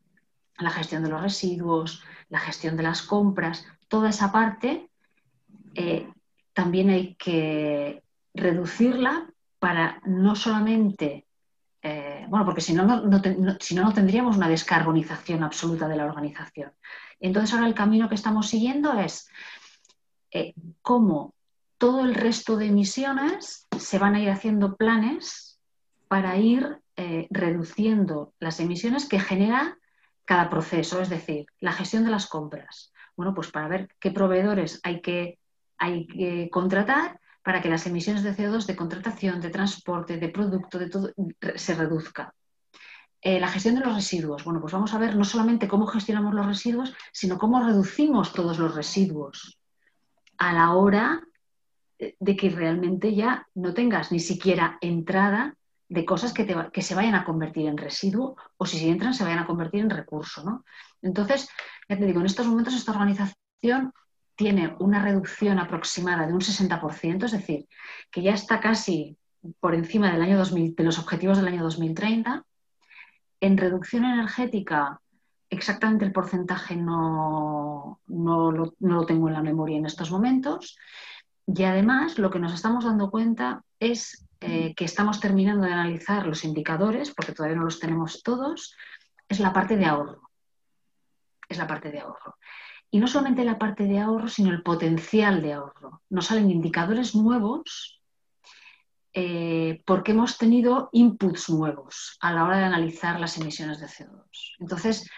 [0.58, 4.88] la gestión de los residuos, la gestión de las compras, toda esa parte
[5.74, 6.08] eh,
[6.52, 8.02] también hay que
[8.34, 11.26] reducirla para no solamente,
[11.82, 16.72] eh, bueno, porque si no no, no, no tendríamos una descarbonización absoluta de la organización.
[17.20, 19.28] Entonces ahora el camino que estamos siguiendo es
[20.32, 21.34] eh, cómo
[21.78, 25.60] todo el resto de emisiones se van a ir haciendo planes
[26.08, 29.78] para ir eh, reduciendo las emisiones que genera
[30.24, 32.92] cada proceso, es decir, la gestión de las compras.
[33.16, 35.38] Bueno, pues para ver qué proveedores hay que
[35.82, 40.78] hay que contratar para que las emisiones de CO2 de contratación, de transporte, de producto,
[40.78, 41.12] de todo,
[41.56, 42.32] se reduzca.
[43.20, 44.44] Eh, la gestión de los residuos.
[44.44, 48.60] Bueno, pues vamos a ver no solamente cómo gestionamos los residuos, sino cómo reducimos todos
[48.60, 49.58] los residuos
[50.38, 51.20] a la hora
[51.98, 55.56] de que realmente ya no tengas ni siquiera entrada
[55.88, 59.40] de cosas que, que se vayan a convertir en residuo o si entran se vayan
[59.40, 60.44] a convertir en recurso.
[60.44, 60.64] ¿no?
[61.02, 61.48] Entonces,
[61.88, 63.92] ya te digo, en estos momentos esta organización
[64.34, 67.68] tiene una reducción aproximada de un 60%, es decir,
[68.10, 69.16] que ya está casi
[69.60, 72.44] por encima del año 2000, de los objetivos del año 2030.
[73.40, 75.00] En reducción energética,
[75.50, 80.78] exactamente el porcentaje no, no, lo, tengo en la memoria en estos momentos.
[81.46, 86.26] Y además, lo que nos estamos dando cuenta es eh, que estamos terminando de analizar
[86.26, 88.76] los indicadores, porque todavía no los tenemos todos,
[89.28, 90.30] es la parte de ahorro.
[91.48, 92.36] Es la parte de ahorro.
[92.94, 96.02] Y no solamente la parte de ahorro, sino el potencial de ahorro.
[96.10, 98.02] Nos salen indicadores nuevos
[99.14, 104.56] eh, porque hemos tenido inputs nuevos a la hora de analizar las emisiones de CO2.
[104.58, 105.08] Entonces,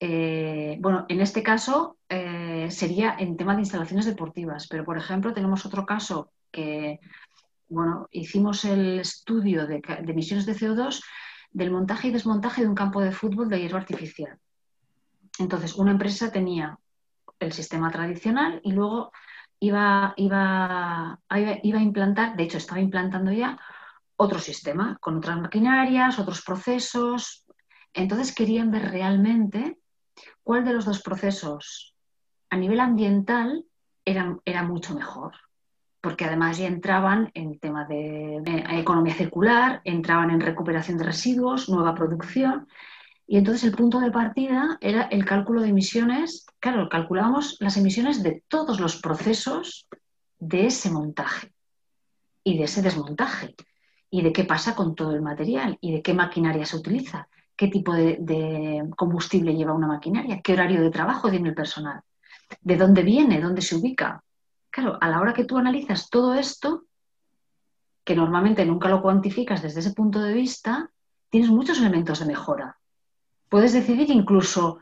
[0.00, 5.32] eh, bueno, en este caso eh, sería en tema de instalaciones deportivas, pero por ejemplo
[5.32, 6.98] tenemos otro caso que,
[7.68, 11.04] bueno, hicimos el estudio de, de emisiones de CO2
[11.52, 14.38] del montaje y desmontaje de un campo de fútbol de hierro artificial.
[15.38, 16.78] Entonces, una empresa tenía
[17.40, 19.12] el sistema tradicional y luego
[19.60, 21.20] iba, iba,
[21.62, 23.58] iba a implantar, de hecho estaba implantando ya
[24.16, 27.44] otro sistema con otras maquinarias, otros procesos.
[27.92, 29.78] Entonces querían ver realmente
[30.42, 31.94] cuál de los dos procesos
[32.50, 33.64] a nivel ambiental
[34.04, 35.34] era, era mucho mejor.
[36.00, 41.94] Porque además ya entraban en tema de economía circular, entraban en recuperación de residuos, nueva
[41.94, 42.68] producción.
[43.26, 46.46] Y entonces el punto de partida era el cálculo de emisiones.
[46.60, 49.88] Claro, calculábamos las emisiones de todos los procesos
[50.38, 51.52] de ese montaje
[52.44, 53.56] y de ese desmontaje.
[54.10, 57.66] Y de qué pasa con todo el material y de qué maquinaria se utiliza, qué
[57.66, 62.02] tipo de, combustible lleva una maquinaria, qué horario de trabajo tiene el personal,
[62.60, 64.22] de dónde viene, dónde se ubica.
[64.70, 66.84] Claro, a la hora que tú analizas todo esto,
[68.04, 70.88] que normalmente nunca lo cuantificas desde ese punto de vista,
[71.28, 72.78] tienes muchos elementos de mejora
[73.48, 74.80] puedes decidir incluso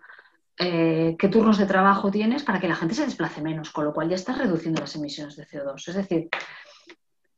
[0.57, 3.93] eh, qué turnos de trabajo tienes para que la gente se desplace menos, con lo
[3.93, 5.89] cual ya estás reduciendo las emisiones de CO2.
[5.89, 6.29] Es decir,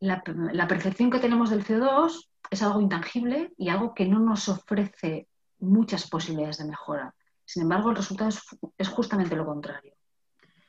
[0.00, 5.28] la, percepción que tenemos del CO2 es algo intangible y algo que no nos ofrece
[5.58, 7.14] muchas posibilidades de mejora.
[7.44, 8.30] Sin embargo, el resultado
[8.76, 9.94] es, justamente lo contrario.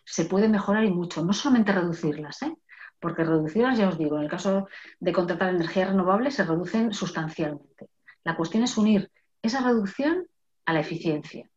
[0.06, 2.56] Se puede mejorar y mucho, no solamente reducirlas, ¿eh?
[3.00, 4.68] porque reducirlas, ya os digo, en el caso
[5.00, 7.90] de contratar energías renovables se reducen sustancialmente.
[8.24, 10.28] La cuestión es unir esa reducción
[10.68, 11.50] a la eficiencia.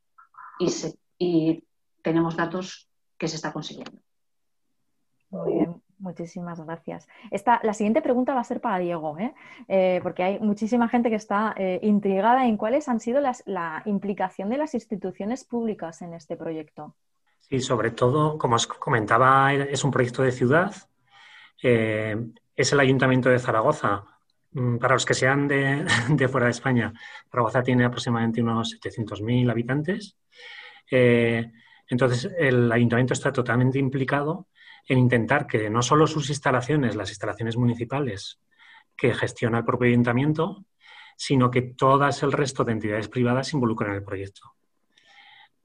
[1.18, 1.62] Y,
[2.02, 2.88] tenemos datos
[3.18, 3.92] que se está consiguiendo.
[5.28, 7.06] Muy bien, muchísimas gracias.
[7.30, 9.34] Esta, la siguiente pregunta va a ser para Diego, ¿eh?
[9.68, 13.82] Eh, porque hay muchísima gente que está eh, intrigada en cuáles han sido las, la
[13.84, 16.94] implicación de las instituciones públicas en este proyecto.
[17.40, 20.74] Sí, sobre todo, como os comentaba, es un proyecto de ciudad.
[21.61, 24.04] es el Ayuntamiento de Zaragoza
[24.80, 26.92] para los que sean de, fuera de España,
[27.30, 30.16] Zaragoza tiene aproximadamente unos 700.000 habitantes.
[30.90, 31.51] Eh,
[31.88, 34.48] entonces, el ayuntamiento está totalmente implicado
[34.88, 38.40] en intentar que no solo sus instalaciones, las instalaciones municipales
[38.96, 40.64] que gestiona el propio ayuntamiento,
[41.16, 44.55] sino que todas el resto de entidades privadas se involucren en el proyecto.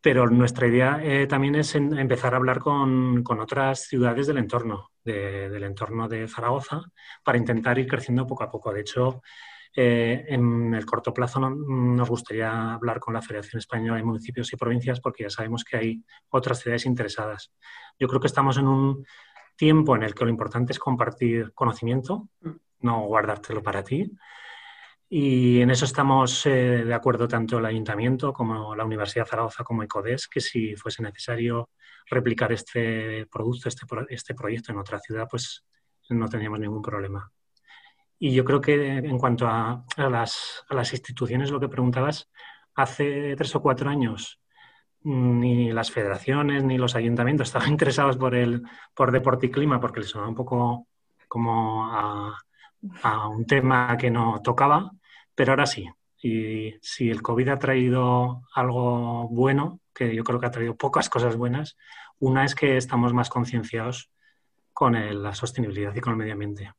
[0.05, 5.63] Pero nuestra idea eh, también es empezar a hablar con, otras ciudades del entorno, del
[5.63, 6.83] entorno de Zaragoza,
[7.23, 8.71] para intentar ir creciendo poco a poco.
[8.71, 9.23] De hecho,
[9.75, 14.57] eh, en el corto plazo nos gustaría hablar con la Federación Española de Municipios y
[14.57, 17.51] Provincias porque ya sabemos que hay otras ciudades interesadas.
[17.97, 19.03] Yo creo que estamos en un
[19.55, 22.29] tiempo en el que lo importante es compartir conocimiento,
[22.81, 24.11] no guardártelo para ti.
[25.09, 29.63] Y en eso estamos eh, de acuerdo tanto el Ayuntamiento como la Universidad de Zaragoza
[29.63, 31.69] como ECODES, que si fuese necesario
[32.07, 35.63] replicar este producto, este, este proyecto en otra ciudad, pues
[36.09, 37.31] no tendríamos ningún problema.
[38.17, 42.29] Y yo creo que en cuanto a, las, a las instituciones, lo que preguntabas,
[42.73, 44.39] hace tres o cuatro años
[45.03, 48.63] ni las federaciones ni los ayuntamientos estaban interesados por el
[48.95, 50.87] por deporte y clima porque les sonaba un poco
[51.27, 52.37] como a,
[53.03, 54.91] a un tema que no tocaba,
[55.33, 55.87] pero ahora sí.
[56.21, 61.09] Y si el COVID ha traído algo bueno, que yo creo que ha traído pocas
[61.09, 61.77] cosas buenas,
[62.19, 64.09] una es que estamos más concienciados
[64.73, 66.73] con la sostenibilidad y con el medio ambiente.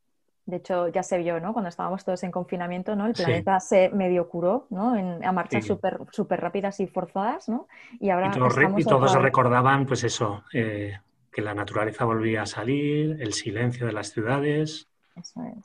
[0.45, 1.51] De hecho, ya se vio, ¿no?
[1.51, 3.07] Cuando estábamos todos en confinamiento, ¿no?
[3.07, 4.95] El planeta se medio curó, ¿no?
[4.95, 7.67] En, a marchas súper super rápidas y forzadas, ¿no?
[7.99, 8.31] Y ahora
[8.77, 10.99] y todos, recordaban, pues eso, eh,
[11.31, 14.87] que la naturaleza volvía a salir, el silencio de las ciudades,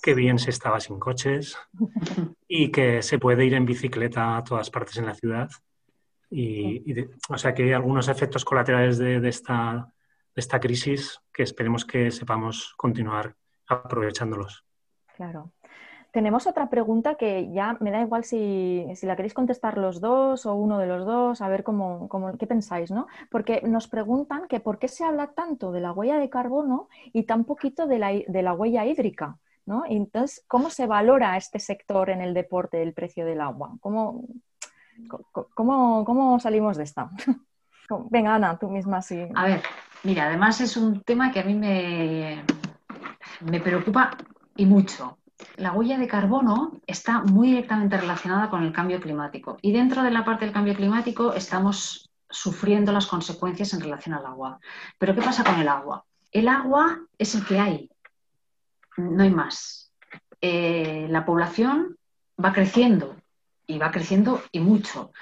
[0.02, 1.56] Qué bien se estaba sin coches
[2.48, 5.50] y que se puede ir en bicicleta a todas partes en la ciudad.
[6.30, 6.82] Y,
[7.28, 9.92] o sea que hay algunos efectos colaterales de, esta,
[10.34, 13.36] esta crisis que esperemos que sepamos continuar
[13.68, 14.64] aprovechándolos.
[15.14, 15.52] Claro.
[16.12, 20.54] Tenemos otra pregunta que ya me da igual si, la queréis contestar los dos o
[20.54, 22.08] uno de los dos, a ver cómo,
[22.38, 23.06] qué pensáis, ¿no?
[23.30, 27.22] Porque nos preguntan que por qué se habla tanto de la huella de carbono y
[27.22, 29.38] tan poquito de la, de la huella hídrica.
[29.64, 29.84] ¿no?
[29.88, 33.76] Entonces, ¿cómo se valora este sector en el deporte el precio del agua?
[33.80, 34.26] ¿Cómo,
[35.54, 37.10] cómo, salimos de esta?
[38.10, 39.28] Venga, Ana, tú misma sí.
[39.34, 39.62] A ver,
[40.02, 42.42] mira, además es un tema que a mí me,
[43.40, 44.10] me preocupa
[44.56, 45.16] y mucho.
[45.56, 50.10] La huella de carbono está muy directamente relacionada con el cambio climático y dentro de
[50.10, 54.58] la parte del cambio climático estamos sufriendo las consecuencias en relación al agua.
[54.98, 56.04] Pero ¿qué pasa con el agua?
[56.30, 57.90] El agua es el que hay,
[58.96, 59.92] no hay más.
[60.40, 61.96] eh, la población
[62.42, 63.16] va creciendo
[63.66, 65.12] y va creciendo y mucho.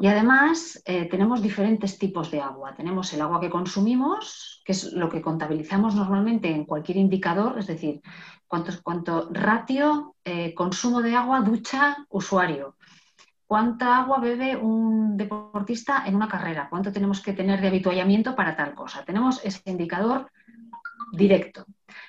[0.00, 2.74] Y además eh, tenemos diferentes tipos de agua.
[2.74, 7.66] Tenemos el agua que consumimos, que es lo que contabilizamos normalmente en cualquier indicador, es
[7.66, 8.00] decir,
[8.46, 12.76] cuánto, cuánto ratio eh, consumo de agua ducha usuario,
[13.46, 18.54] cuánta agua bebe un deportista en una carrera, cuánto tenemos que tener de habituallamiento para
[18.54, 19.04] tal cosa.
[19.04, 20.30] Tenemos ese indicador
[21.12, 21.64] directo.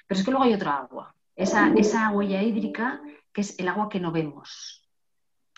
[0.06, 3.02] Pero es que luego hay otra agua, esa, esa huella hídrica
[3.32, 4.89] que es el agua que no vemos,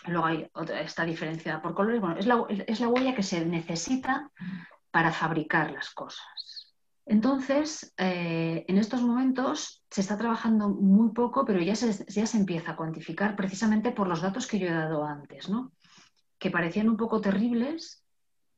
[0.06, 2.00] Luego hay otra, está diferenciada por colores.
[2.00, 4.30] Bueno, es la, es la huella que se necesita
[4.90, 6.74] para fabricar las cosas.
[7.06, 12.38] Entonces, eh, en estos momentos se está trabajando muy poco, pero ya se, ya se
[12.38, 15.72] empieza a cuantificar precisamente por los datos que yo he dado antes, ¿no?
[16.42, 18.04] que parecían un poco terribles,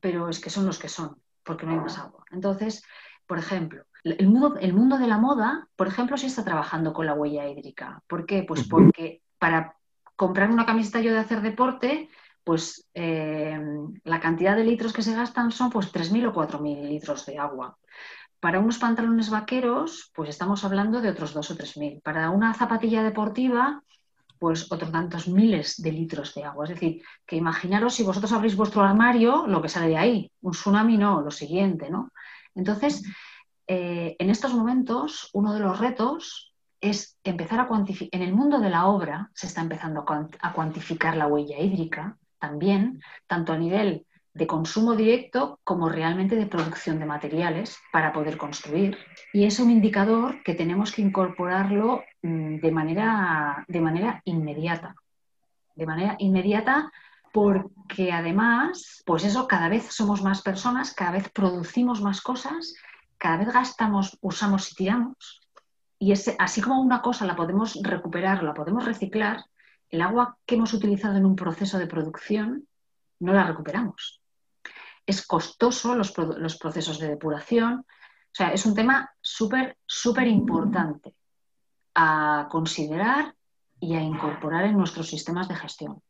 [0.01, 2.25] pero es que son los que son, porque no hay más agua.
[2.31, 2.83] Entonces,
[3.27, 7.05] por ejemplo, el mundo, el mundo de la moda, por ejemplo, sí está trabajando con
[7.05, 8.03] la huella hídrica.
[8.07, 8.43] ¿Por qué?
[8.43, 9.77] Pues porque para
[10.17, 12.09] comprar una camiseta yo de hacer deporte,
[12.45, 13.59] pues eh,
[14.05, 17.77] la cantidad de litros que se gastan son pues 3.000 o 4.000 litros de agua.
[18.39, 22.03] Para unos pantalones vaqueros, pues estamos hablando de otros 2 o 3.000.
[22.03, 23.83] Para una zapatilla deportiva,
[24.39, 26.65] pues otros tantos miles de litros de agua.
[26.65, 30.31] Es decir, que imaginaros si vosotros abrís vuestro armario, lo que sale de ahí.
[30.43, 32.11] Un tsunami no, lo siguiente, ¿no?
[32.55, 33.03] Entonces,
[33.67, 36.54] eh, en estos momentos, uno de los retos
[36.91, 40.05] es empezar a cuantificar, en el mundo de la obra se está empezando
[40.41, 46.47] a cuantificar la huella hídrica también, tanto a nivel de consumo directo como realmente de
[46.47, 48.99] producción de materiales para poder construir.
[49.33, 54.97] Y es un indicador que tenemos que incorporarlo mm, de manera, de manera inmediata.
[55.77, 56.91] De manera inmediata
[57.33, 62.75] porque además, pues eso, cada vez somos más personas, cada vez producimos más cosas,
[63.19, 65.41] cada vez gastamos, usamos y tiramos.
[65.99, 69.45] Y así como una cosa la podemos recuperar, la podemos reciclar,
[69.89, 72.67] el agua que hemos utilizado en un proceso de producción
[73.21, 74.21] no la recuperamos.
[75.07, 77.81] Es costoso los, los procesos de depuración.
[77.81, 81.15] O sea, es un tema súper, súper importante
[81.95, 83.35] a considerar
[83.79, 86.03] y a incorporar en nuestros sistemas de gestión.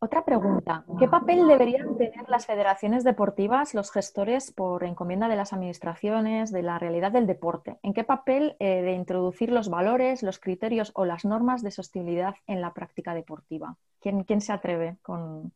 [0.00, 0.84] Otra pregunta.
[0.98, 6.62] ¿Qué papel deberían tener las federaciones deportivas, los gestores por encomienda de las administraciones, de
[6.62, 7.78] la realidad del deporte?
[7.82, 12.34] ¿En qué papel eh, de introducir los valores, los criterios o las normas de sostenibilidad
[12.46, 13.76] en la práctica deportiva?
[14.00, 15.52] ¿Quién, quién se atreve con,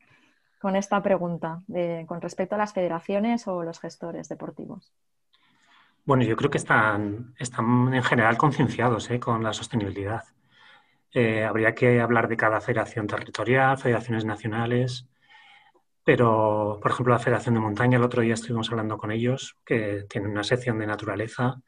[0.74, 1.62] esta pregunta
[2.06, 4.92] con respecto a las federaciones o los gestores deportivos?
[6.08, 10.24] Bueno, yo creo que están, están en general concienciados eh, con la sostenibilidad.
[11.12, 15.08] Eh, habría que hablar de cada federación territorial, federaciones nacionales,
[16.04, 20.06] pero, por ejemplo, la Federación de Montaña, el otro día estuvimos hablando con ellos, que
[20.08, 21.60] tienen una sección de naturaleza,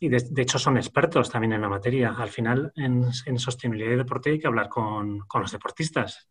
[0.00, 2.14] y de, hecho son expertos también en la materia.
[2.16, 6.28] Al final, en, sostenibilidad y deporte hay que hablar con, los deportistas.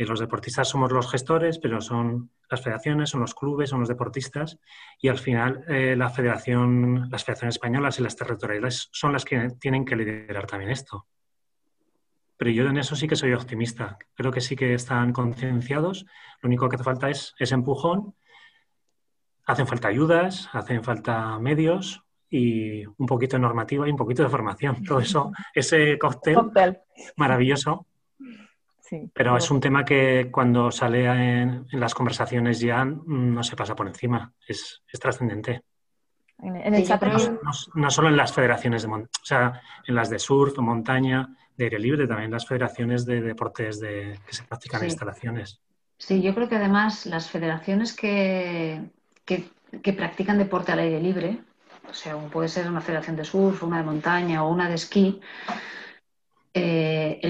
[0.00, 3.88] Y los deportistas somos los gestores, pero son las federaciones, son los clubes, son los
[3.88, 4.60] deportistas,
[5.00, 9.50] y al final eh, la federación, las federaciones españolas y las territoriales son las que
[9.60, 11.08] tienen que liderar también esto.
[12.36, 13.98] Pero yo en eso sí que soy optimista.
[14.14, 16.06] Creo que sí que están concienciados.
[16.40, 18.14] Lo único que hace falta es ese empujón.
[19.46, 24.28] Hacen falta ayudas, hacen falta medios y un poquito de normativa y un poquito de
[24.28, 24.84] formación.
[24.84, 26.78] Todo eso, ese cóctel.
[27.16, 27.87] maravilloso
[29.12, 33.86] pero es un tema que cuando sale en, las conversaciones ya no se pasa por
[33.86, 35.62] encima, es, trascendente.
[37.74, 41.78] no, solo en las federaciones de o sea, en las de surf, montaña, de aire
[41.78, 45.60] libre, también las federaciones de deportes de, que se practican en instalaciones.
[45.98, 48.80] Sí, yo creo que además las federaciones que,
[49.24, 51.38] que, practican deporte al aire libre,
[51.90, 55.20] o sea, puede ser una federación de surf, una de montaña o una de esquí,
[56.58, 57.20] eh,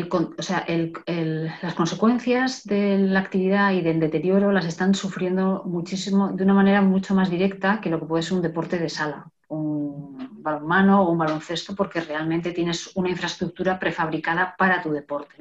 [1.63, 6.83] las consecuencias de la actividad y del deterioro las están sufriendo muchísimo, de una manera
[6.83, 11.11] mucho más directa que lo que puede ser un deporte de sala, un balonmano o
[11.11, 15.37] un baloncesto, porque realmente tienes una infraestructura prefabricada para tu deporte.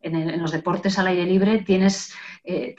[0.00, 2.14] En, los deportes al aire libre tienes,
[2.44, 2.74] eh,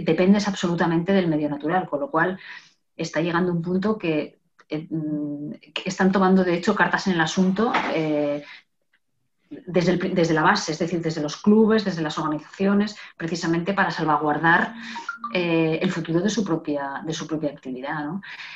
[0.00, 2.38] dependes absolutamente del medio natural, con lo cual
[2.96, 5.52] está llegando un punto que eh, mm,
[5.84, 7.72] están tomando, de hecho, cartas en el asunto
[9.50, 14.74] desde, desde, la base, es decir, desde los clubes, desde las organizaciones, precisamente para salvaguardar
[15.32, 18.06] eh, el futuro de su propia, de su propia actividad.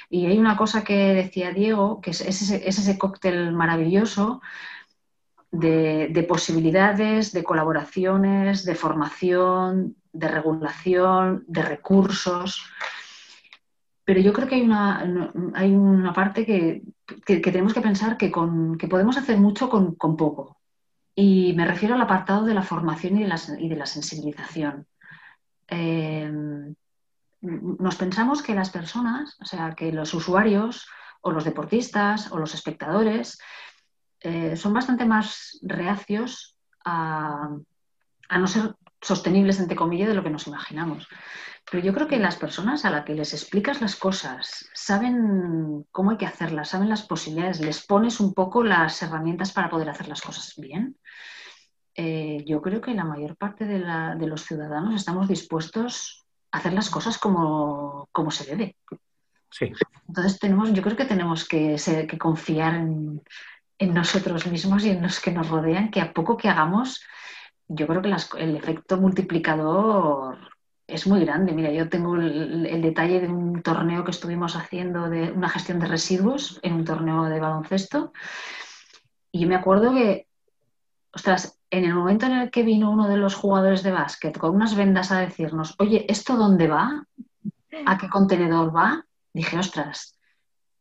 [0.08, 4.40] Y hay una cosa que decía Diego, que es, ese, cóctel maravilloso
[5.50, 12.64] de, posibilidades, de colaboraciones, de formación, de regulación, de recursos.
[14.04, 16.82] Pero yo creo que hay una, hay una parte que,
[17.26, 20.59] tenemos que pensar que, con, que podemos hacer mucho con, con poco
[21.20, 24.86] Y me refiero al apartado de la formación y de la, y de la sensibilización.
[25.68, 26.32] Eh,
[27.42, 30.88] nos pensamos que las personas, o sea, que los usuarios
[31.20, 33.38] o los deportistas o los espectadores
[34.20, 36.56] eh, son bastante más reacios
[36.86, 37.50] a,
[38.38, 41.06] no ser sostenibles, entre comillas, de lo que nos imaginamos.
[41.70, 46.10] Pero yo creo que las personas a las que les explicas las cosas saben cómo
[46.10, 50.08] hay que hacerlas, saben las posibilidades, les pones un poco las herramientas para poder hacer
[50.08, 50.96] las cosas bien.
[51.94, 56.20] Eh, yo creo que la mayor parte de, de los ciudadanos estamos dispuestos
[56.52, 58.76] hacer las cosas como, se debe.
[59.50, 59.72] Sí.
[60.08, 61.76] Entonces tenemos, yo creo que tenemos que,
[62.18, 63.22] confiar en,
[63.94, 67.02] nosotros mismos y en los que nos rodean, que a poco que hagamos,
[67.66, 70.38] yo creo que el efecto multiplicador
[70.90, 71.52] es muy grande.
[71.52, 75.86] Mira, yo tengo el, detalle de un torneo que estuvimos haciendo de una gestión de
[75.86, 78.12] residuos en un torneo de baloncesto.
[79.32, 80.26] Y me acuerdo que,
[81.12, 84.54] ostras, en el momento en el que vino uno de los jugadores de básquet con
[84.54, 87.06] unas vendas a decirnos, oye, ¿esto dónde va?
[87.86, 89.04] ¿A qué contenedor va?
[89.32, 90.18] Dije, ostras,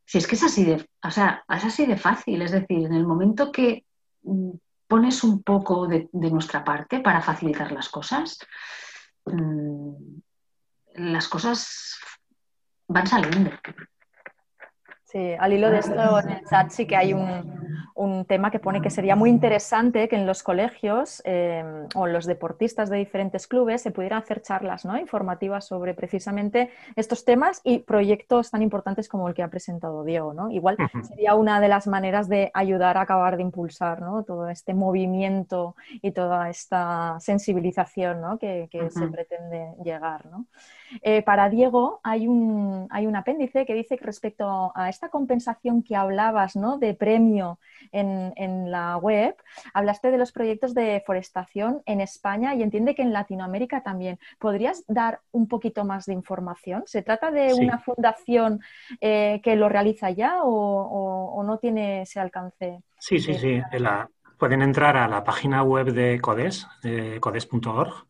[0.06, 2.42] si es que es así de, o sea, es así de fácil.
[2.42, 3.86] Es decir, en el momento que
[4.24, 4.50] mm,
[4.90, 8.40] pones un poco de, nuestra parte para facilitar las cosas,
[9.26, 9.94] mm,
[10.96, 11.98] las cosas
[12.88, 13.52] van saliendo.
[15.12, 18.80] Sí, al hilo de esto en el chat sí que hay un, tema que pone
[18.82, 21.64] que sería muy interesante que en los colegios eh,
[21.96, 24.98] o los deportistas de diferentes clubes se pudieran hacer charlas ¿no?
[24.98, 30.34] informativas sobre precisamente estos temas y proyectos tan importantes como el que ha presentado Diego.
[30.34, 30.52] ¿no?
[30.52, 34.24] Igual sería una de las maneras de ayudar a acabar de impulsar ¿no?
[34.24, 38.38] todo este movimiento y toda esta sensibilización ¿no?
[38.38, 40.26] que, se pretende llegar.
[40.28, 40.46] ¿no?
[41.02, 45.84] Eh, para Diego hay un, hay un apéndice que dice que respecto a esta compensación
[45.84, 46.78] que hablabas ¿no?
[46.78, 47.60] de premio
[47.92, 49.36] en, en, la web,
[49.74, 54.20] hablaste de los proyectos de forestación en España y entiende que en Latinoamérica también.
[54.38, 56.84] ¿Podrías dar un poquito más de información?
[56.86, 58.62] ¿Se trata de una fundación
[59.02, 62.84] eh, que lo realiza ya o, no tiene ese alcance?
[63.00, 63.62] Sí, sí, sí.
[64.38, 68.06] pueden entrar a la página web de CODES, de codes.org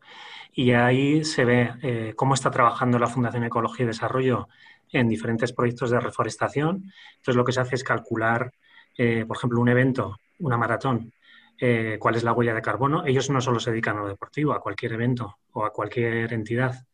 [0.52, 4.48] y ahí se ve eh, cómo está trabajando la Fundación Ecología y Desarrollo
[4.92, 6.92] en diferentes proyectos de reforestación.
[7.16, 8.52] Entonces lo que se hace es calcular,
[8.96, 11.12] eh, por ejemplo, un evento, una maratón,
[11.58, 13.04] eh, cuál es la huella de carbono.
[13.06, 16.86] Ellos no solo se dedican a lo deportivo, a cualquier evento o a cualquier entidad.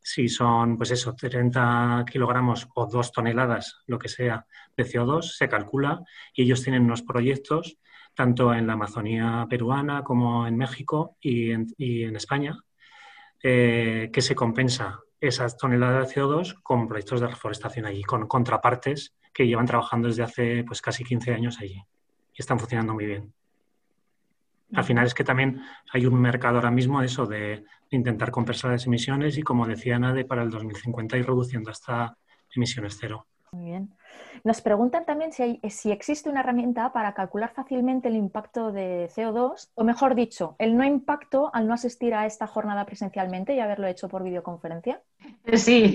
[0.00, 4.46] Si son, pues eso, 30 kilogramos o 2 toneladas, lo que sea,
[4.76, 6.02] de CO2, se calcula
[6.34, 7.78] y ellos tienen unos proyectos
[8.14, 12.58] tanto en la Amazonía peruana como en México y en España,
[13.42, 19.14] eh, que se compensa esas toneladas de CO2 con proyectos de reforestación allí, con contrapartes
[19.32, 21.82] que llevan trabajando desde hace pues, casi 15 años allí
[22.34, 23.32] y están funcionando muy bien.
[24.74, 25.60] Al final es que también
[25.92, 29.98] hay un mercado ahora mismo de eso, de, intentar compensar las emisiones y, como decía
[29.98, 32.16] Nade, para el 2050 ir reduciendo hasta
[32.54, 33.26] emisiones cero.
[33.52, 33.94] Muy bien.
[34.44, 35.60] Nos preguntan también si,
[35.90, 40.84] existe una herramienta para calcular fácilmente el impacto de CO2, o mejor dicho, el no
[40.84, 45.00] impacto al no asistir a esta jornada presencialmente y haberlo hecho por videoconferencia.
[45.54, 45.94] Sí,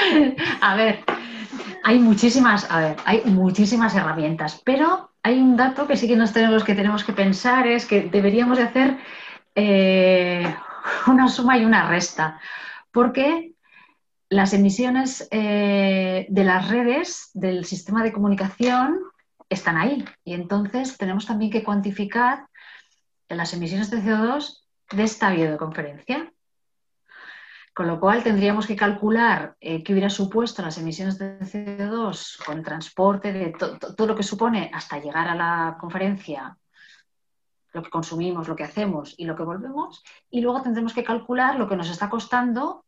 [0.60, 1.00] a ver,
[1.82, 6.32] hay muchísimas, a ver, hay muchísimas herramientas, pero hay un dato que sí que nos
[6.32, 8.98] tenemos que tenemos que pensar es que deberíamos de hacer
[9.54, 10.54] eh,
[11.06, 12.38] una suma y una resta,
[12.92, 13.52] porque
[14.30, 19.00] las emisiones eh, de las redes del sistema de comunicación
[19.48, 20.04] están ahí.
[20.24, 22.46] Y entonces tenemos también que cuantificar
[23.28, 26.32] las emisiones de CO2 de esta videoconferencia.
[27.74, 32.62] Con lo cual tendríamos que calcular eh, qué hubiera supuesto las emisiones de CO2 con
[32.62, 36.58] transporte, de todo lo que supone hasta llegar a la conferencia,
[37.72, 40.02] lo que consumimos, lo que hacemos y lo que volvemos.
[40.28, 42.84] Y luego tendremos que calcular lo que nos está costando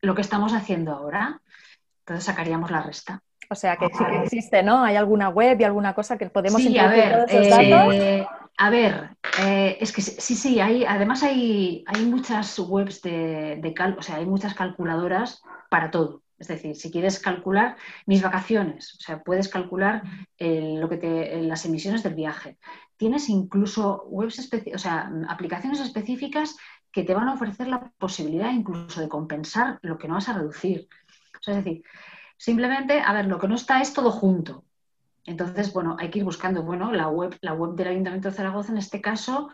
[0.00, 1.40] lo que estamos haciendo ahora.
[2.00, 3.22] Entonces sacaríamos la resta.
[3.50, 4.84] O sea que sí que existe, ¿no?
[4.84, 8.26] ¿Hay alguna web y alguna cosa que podemos sí, a ver, eh,
[8.58, 13.74] a ver, eh, es que sí, sí, hay, además hay, hay muchas webs de, de
[13.96, 16.22] o sea, hay muchas calculadoras para todo.
[16.38, 17.76] Es decir, si quieres calcular
[18.06, 20.02] mis vacaciones, o sea, puedes calcular
[20.38, 22.58] lo que te, las emisiones del viaje.
[22.96, 26.56] Tienes incluso webs, o sea, aplicaciones específicas
[26.98, 30.32] que te van a ofrecer la posibilidad incluso de compensar lo que no vas a
[30.32, 30.88] reducir.
[31.46, 31.84] es decir,
[32.36, 34.64] simplemente, a ver, lo que no está es todo junto.
[35.24, 38.72] Entonces, bueno, hay que ir buscando, bueno, la web, la web del Ayuntamiento de Zaragoza
[38.72, 39.48] en este caso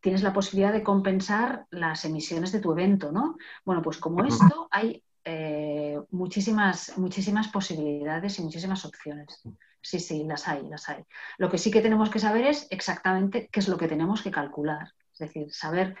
[0.00, 3.38] tienes la posibilidad de compensar las emisiones de tu evento, ¿no?
[3.64, 9.42] Bueno, pues como esto hay eh, muchísimas, muchísimas posibilidades y muchísimas opciones.
[9.82, 11.02] Sí, sí, las hay, las hay.
[11.38, 14.30] Lo que sí que tenemos que saber es exactamente qué es lo que tenemos que
[14.30, 14.92] calcular.
[15.12, 15.96] Es decir, saber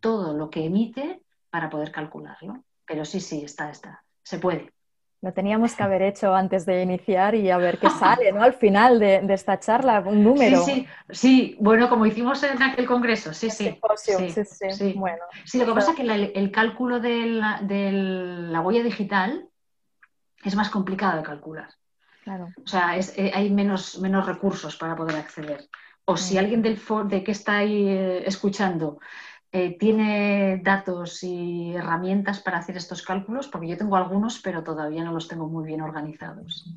[0.00, 2.64] todo lo que emite para poder calcularlo.
[2.86, 4.04] Pero sí, sí, está, está.
[4.22, 4.72] Se puede.
[5.22, 8.42] Lo teníamos que haber hecho antes de iniciar y a ver qué sale, ¿no?
[8.42, 10.62] Al final de, esta charla, un número.
[10.62, 13.78] Sí, sí, sí, bueno, como hicimos en aquel congreso, sí, sí.
[13.96, 18.82] Sí, sí, sí, Bueno, sí, lo que pasa es que el cálculo de la, huella
[18.82, 19.48] digital
[20.44, 21.70] es más complicado de calcular.
[22.22, 22.48] Claro.
[22.62, 25.68] O sea, eh, hay menos, menos recursos para poder acceder.
[26.04, 29.00] O si alguien del de que está ahí eh, escuchando
[29.52, 35.04] eh, tiene datos y herramientas para hacer estos cálculos, porque yo tengo algunos, pero todavía
[35.04, 36.68] no los tengo muy bien organizados.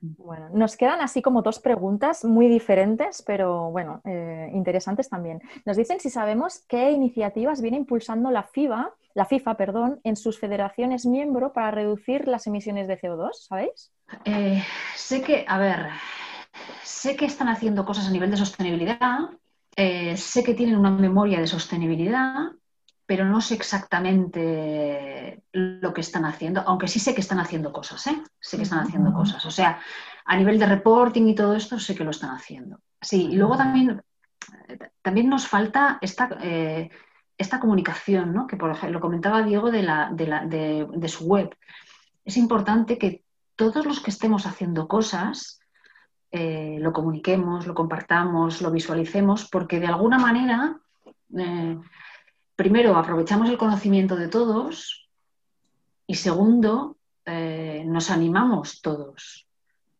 [0.00, 0.48] Bueno.
[0.54, 5.42] nos quedan así como dos preguntas muy diferentes, pero bueno, eh, interesantes también.
[5.66, 10.38] Nos dicen si sabemos qué iniciativas viene impulsando la FIBA, la FIFA, perdón, en sus
[10.38, 13.92] federaciones miembro para reducir las emisiones de CO2, ¿sabéis?
[14.24, 14.62] Eh,
[14.96, 15.88] sé que, a ver,
[16.82, 19.30] sé que están haciendo cosas a nivel de sostenibilidad,
[19.76, 22.52] eh, sé que tienen una memoria de sostenibilidad,
[23.06, 28.06] pero no sé exactamente lo que están haciendo, aunque sí sé que están haciendo cosas,
[28.06, 28.22] ¿eh?
[28.40, 29.44] Sé que están haciendo cosas.
[29.44, 29.80] O sea,
[30.24, 32.80] a nivel de reporting y todo esto, sé que lo están haciendo.
[33.00, 34.02] Sí, y luego también,
[35.02, 36.90] también nos falta esta, eh,
[37.36, 38.46] esta comunicación, ¿no?
[38.46, 41.54] Que por ejemplo, lo comentaba Diego de, la, de, de su web.
[42.24, 43.24] Es importante que
[43.56, 45.60] todos los que estemos haciendo cosas,
[46.34, 50.80] eh, lo comuniquemos, lo compartamos, lo visualicemos, porque de alguna manera,
[51.36, 51.78] eh,
[52.56, 55.10] primero, aprovechamos el conocimiento de todos
[56.06, 59.46] y segundo, eh, nos animamos todos,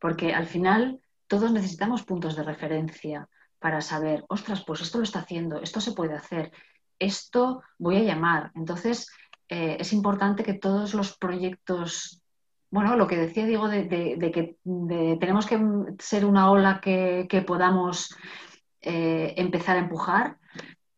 [0.01, 3.29] porque al final todos necesitamos puntos de referencia
[3.59, 6.51] para saber, ostras, pues esto lo está haciendo, esto se puede hacer,
[6.99, 8.53] esto voy a llamar.
[8.55, 9.11] Entonces,
[9.49, 12.22] es importante que todos los proyectos
[12.73, 14.57] bueno, lo que decía Diego de, que
[15.21, 15.61] tenemos que
[15.99, 18.17] ser una ola que, podamos
[18.81, 20.39] eh, empezar a empujar,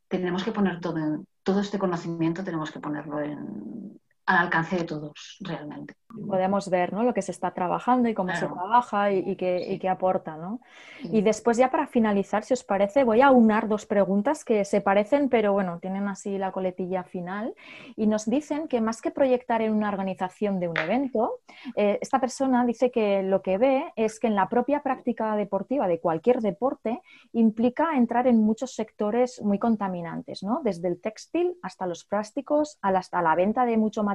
[0.07, 3.18] tenemos que poner todo, todo este conocimiento, tenemos que ponerlo
[4.27, 7.03] al alcance de todos realmente podemos ver ¿no?
[7.03, 10.37] lo que se está trabajando y cómo se trabaja y, qué, aporta.
[10.37, 10.61] ¿no?
[11.03, 14.81] Y después ya para finalizar, si os parece, voy a unar dos preguntas que se
[14.81, 17.55] parecen, pero bueno, tienen así la coletilla final.
[17.97, 21.41] Y nos dicen que más que proyectar en una organización de un evento,
[21.77, 25.89] eh, esta persona dice que lo que ve es que en la propia práctica deportiva
[25.89, 27.01] de cualquier deporte
[27.33, 30.61] implica entrar en muchos sectores muy contaminantes, ¿no?
[30.64, 34.14] desde el textil hasta los plásticos, hasta la venta de mucho material,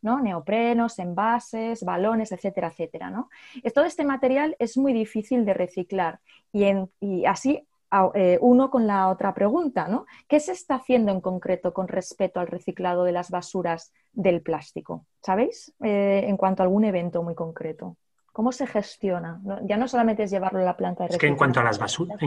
[0.00, 0.20] ¿no?
[0.20, 3.10] neoprenos, envases, balones, etcétera, etcétera.
[3.10, 3.28] ¿no?
[3.74, 6.20] Todo este material es muy difícil de reciclar
[6.52, 7.66] y, así
[8.14, 10.06] eh, uno con la otra pregunta, ¿no?
[10.26, 15.04] ¿Qué se está haciendo en concreto con respecto al reciclado de las basuras del plástico?
[15.20, 15.74] ¿Sabéis?
[15.82, 17.96] Eh, en cuanto a algún evento muy concreto.
[18.32, 19.42] ¿Cómo se gestiona?
[19.64, 21.16] Ya no solamente es llevarlo a la planta de reciclaje.
[21.16, 22.18] Es que en cuanto a las basuras,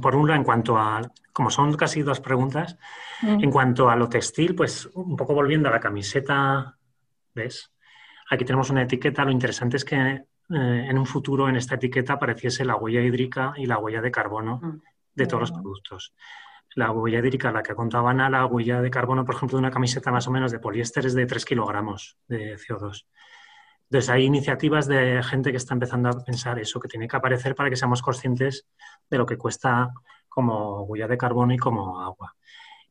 [0.00, 1.02] por un lado, en cuanto a,
[1.32, 2.78] como son casi dos preguntas,
[3.22, 3.44] mm.
[3.44, 6.76] en cuanto a lo textil, pues un poco volviendo a la camiseta,
[7.34, 7.72] ¿ves?
[8.30, 9.24] Aquí tenemos una etiqueta.
[9.24, 13.52] Lo interesante es que eh, en un futuro en esta etiqueta apareciese la huella hídrica
[13.56, 14.80] y la huella de carbono mm.
[15.14, 16.14] de todos los productos.
[16.74, 19.70] La huella hídrica, la que contaba Ana, la huella de carbono, por ejemplo, de una
[19.70, 23.06] camiseta más o menos de poliéster es de 3 kilogramos de CO2.
[23.88, 27.54] Entonces hay iniciativas de gente que está empezando a pensar eso, que tiene que aparecer
[27.54, 28.66] para que seamos conscientes
[29.08, 29.92] de lo que cuesta
[30.28, 32.34] como huella de carbono y como agua.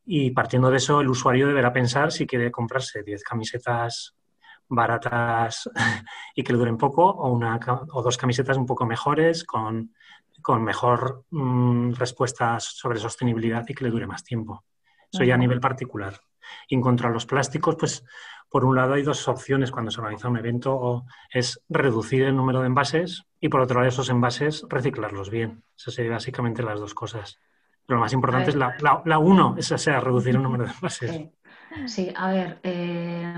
[0.04, 4.16] Y partiendo de eso, el usuario deberá pensar si quiere comprarse 10 camisetas
[4.68, 5.68] baratas
[6.34, 7.60] y que le duren poco, o, una,
[7.92, 9.92] o dos camisetas un poco mejores con,
[10.42, 14.64] con mejor mm, respuestas sobre sostenibilidad y que le dure más tiempo.
[15.12, 16.18] Eso ya a nivel particular.
[16.68, 18.04] Y en cuanto a los plásticos, pues
[18.48, 22.60] por un lado hay dos opciones cuando se organiza un evento, es reducir el número
[22.60, 25.62] de envases y por otro lado esos envases reciclarlos bien.
[25.76, 27.38] Esas serían básicamente las dos cosas.
[27.86, 31.28] Pero lo más importante es la, la, uno, esa sea reducir el número de envases.
[31.86, 33.34] Sí, a ver, eh,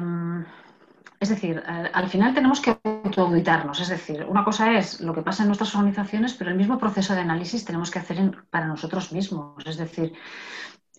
[1.21, 3.81] es decir, al final tenemos que autoauditarnos.
[3.81, 7.15] Es decir, una cosa es lo que pasa en nuestras organizaciones, pero el mismo proceso
[7.15, 9.67] de análisis tenemos que hacer para nosotros mismos.
[9.67, 10.13] Es decir,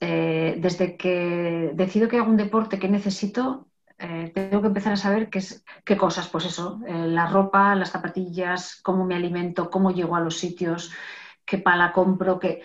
[0.01, 3.67] eh, desde que decido que hago un deporte que necesito,
[3.97, 8.79] eh, tengo que empezar a saber qué, cosas, pues eso, eh, la ropa, las zapatillas,
[8.81, 10.91] cómo me alimento, cómo llego a los sitios,
[11.45, 12.61] qué pala compro, qué...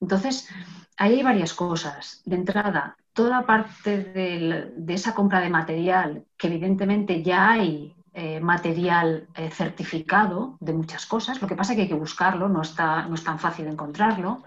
[0.00, 0.48] Entonces,
[0.96, 2.22] ahí hay varias cosas.
[2.24, 7.94] De entrada, toda parte de, esa compra de material, que evidentemente ya hay
[8.40, 13.06] material certificado de muchas cosas, lo que pasa es que hay que buscarlo, no, está,
[13.06, 14.42] no es tan fácil encontrarlo.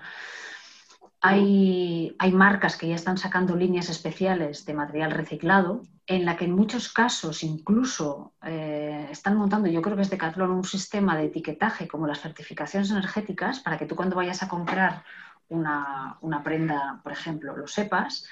[1.22, 6.56] Hay, marcas que ya están sacando líneas especiales de material reciclado, en la que en
[6.56, 11.88] muchos casos incluso eh, están montando, yo creo que es Decathlon, un sistema de etiquetaje
[11.88, 15.04] como las certificaciones energéticas para que tú cuando vayas a comprar
[15.50, 18.26] una, prenda, por ejemplo, lo sepas.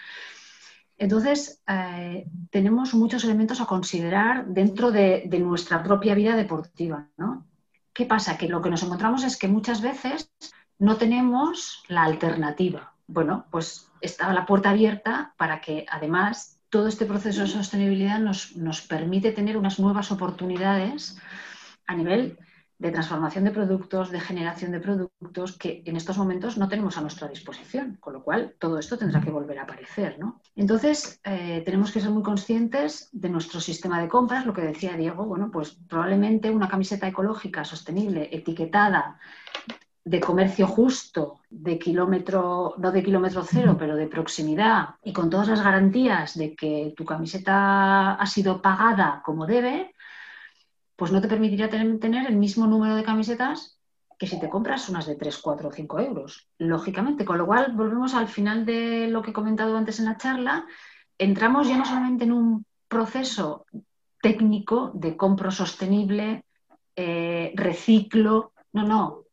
[0.97, 7.07] Entonces, eh, tenemos muchos elementos a considerar dentro de, de nuestra propia vida deportiva.
[7.17, 7.45] ¿no?
[7.93, 8.37] ¿Qué pasa?
[8.37, 10.31] Que lo que nos encontramos es que muchas veces
[10.79, 12.93] no tenemos la alternativa.
[13.07, 18.55] Bueno, pues está la puerta abierta para que además todo este proceso de sostenibilidad nos,
[18.55, 21.17] nos permite tener unas nuevas oportunidades
[21.87, 22.37] a nivel
[22.77, 27.01] de transformación de productos, de generación de productos que en estos momentos no tenemos a
[27.01, 30.17] nuestra disposición, con lo cual todo esto tendrá que volver a aparecer.
[30.17, 30.39] ¿no?
[30.55, 34.95] Entonces, eh, tenemos que ser muy conscientes de nuestro sistema de compras, lo que decía
[34.95, 39.19] Diego, bueno, pues probablemente una camiseta ecológica, sostenible, etiquetada,
[40.03, 45.47] de comercio justo, de kilómetro, no de kilómetro cero, pero de proximidad y con todas
[45.47, 49.93] las garantías de que tu camiseta ha sido pagada como debe,
[50.95, 53.77] pues no te permitiría tener, el mismo número de camisetas
[54.17, 57.23] que si te compras unas de 3, 4 o 5 euros, lógicamente.
[57.23, 60.65] Con lo cual, volvemos al final de lo que he comentado antes en la charla,
[61.17, 63.65] entramos ya no solamente en un proceso
[64.21, 66.43] técnico de compro sostenible,
[66.97, 69.23] eh, reciclo, no, no,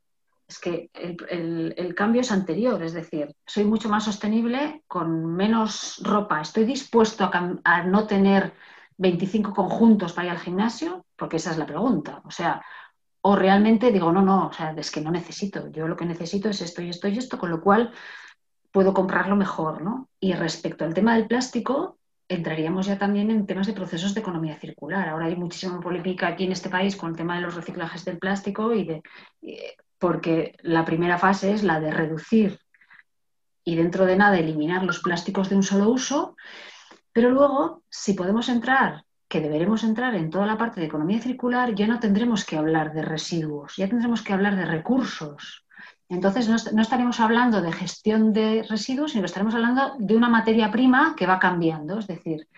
[0.48, 6.40] es que el, cambio es anterior, es decir, soy mucho más sostenible con menos ropa,
[6.40, 8.52] estoy dispuesto a, a no tener
[8.98, 11.06] 25 conjuntos para ir al gimnasio?
[11.16, 12.22] Porque esa es la pregunta.
[12.24, 12.62] O sea,
[13.22, 15.68] o realmente digo, no, no, o sea, es que no necesito.
[15.70, 17.92] Yo lo que necesito es esto y esto y esto, con lo cual
[18.70, 20.08] puedo comprarlo mejor, ¿no?
[20.20, 21.98] Y respecto al tema del plástico,
[22.28, 25.08] entraríamos ya también en temas de procesos de economía circular.
[25.08, 28.18] Ahora hay muchísima polémica aquí en este país con el tema de los reciclajes del
[28.18, 29.02] plástico y de
[29.98, 32.58] porque la primera fase es la de reducir
[33.64, 36.36] y dentro de nada eliminar los plásticos de un solo uso
[37.16, 41.74] pero luego, si podemos entrar, que deberemos entrar en toda la parte de economía circular,
[41.74, 45.64] ya no tendremos que hablar de residuos, ya tendremos que hablar de recursos.
[46.10, 50.70] Entonces, no, estaremos hablando de gestión de residuos, sino que estaremos hablando de una materia
[50.70, 51.98] prima que va cambiando.
[52.00, 52.48] Es decir,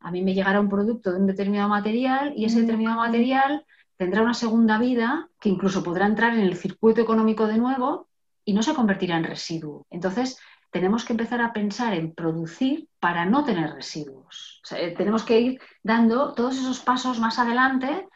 [0.00, 3.64] a mí me llegará un producto de un determinado material y ese determinado material
[3.96, 8.08] tendrá una segunda vida que incluso podrá entrar en el circuito económico de nuevo
[8.44, 9.86] y no se convertirá en residuo.
[9.90, 10.38] Entonces,
[10.70, 14.60] tenemos que empezar a pensar en producir para no tener residuos.
[14.76, 18.08] Eh, tenemos que ir dando todos esos pasos más adelante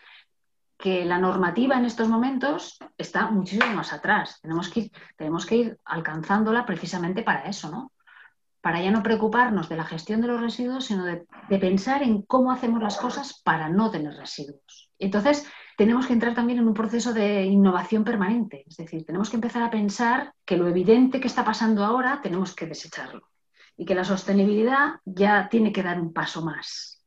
[0.77, 4.41] que la normativa en estos momentos está muchísimo más atrás.
[4.43, 7.93] Tenemos que ir, tenemos que ir alcanzándola precisamente para eso, ¿no?
[8.61, 12.23] Para ya no preocuparnos de la gestión de los residuos, sino de, de pensar en
[12.23, 14.91] cómo hacemos las cosas para no tener residuos.
[14.99, 15.49] Entonces,
[15.79, 18.65] tenemos que entrar también en un proceso de innovación permanente.
[18.67, 22.53] Es decir, tenemos que empezar a pensar que lo evidente que está pasando ahora tenemos
[22.53, 23.29] que desecharlo
[23.77, 26.98] y que la sostenibilidad ya tiene que dar un paso más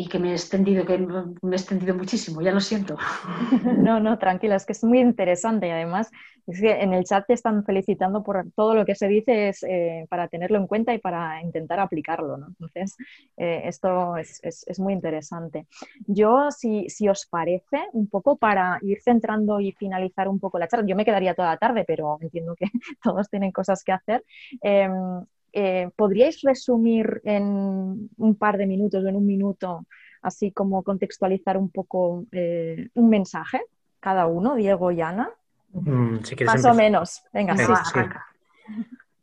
[0.00, 2.96] y que me he extendido, que me he extendido muchísimo, ya lo siento.
[3.76, 6.10] No, no, tranquila, es que es muy interesante y además
[6.46, 9.62] es que en el chat te están felicitando por todo lo que se dice es,
[9.62, 12.46] eh, para tenerlo en cuenta y para intentar aplicarlo, ¿no?
[12.48, 12.96] Entonces,
[13.36, 15.66] eh, esto es, es, muy interesante.
[16.06, 20.68] Yo, si, si, os parece, un poco para ir centrando y finalizar un poco la
[20.68, 22.66] charla, yo me quedaría toda la tarde, pero entiendo que
[23.02, 24.24] todos tienen cosas que hacer.
[24.62, 29.86] Em, eh, ¿podríais resumir en un par de minutos o en un minuto,
[30.22, 33.62] así como contextualizar un poco eh, un mensaje,
[33.98, 35.30] cada uno, Diego y Ana?
[35.72, 37.22] Mm, Más o menos.
[37.32, 38.00] Venga, sí.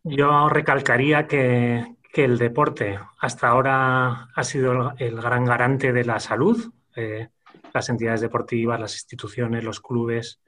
[0.03, 6.73] Yo recalcaría que, el deporte hasta ahora ha sido el, gran garante de la salud.
[6.95, 7.29] Eh,
[7.75, 10.41] las entidades deportivas, las instituciones, los clubes,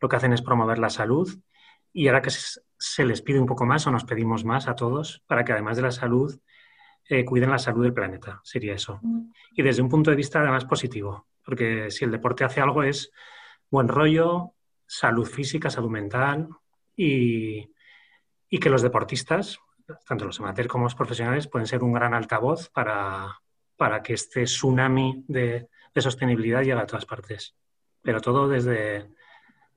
[0.00, 1.34] lo que hacen es promover la salud.
[1.94, 2.30] Y ahora que
[2.78, 5.76] se les pide un poco más o nos pedimos más a todos para que además
[5.76, 6.38] de la salud
[7.08, 8.98] eh, cuiden la salud del planeta, sería eso.
[9.02, 9.30] Mm.
[9.56, 13.10] Y desde un punto de vista además positivo, porque si el deporte hace algo es
[13.70, 14.54] buen rollo,
[14.86, 16.48] salud física, salud mental
[16.96, 17.70] y,
[18.60, 19.58] que los deportistas,
[20.06, 23.40] tanto los amateurs como los profesionales, pueden ser un gran altavoz para,
[23.76, 27.56] para que este tsunami de, sostenibilidad llegue a todas partes.
[28.00, 29.10] Pero todo desde,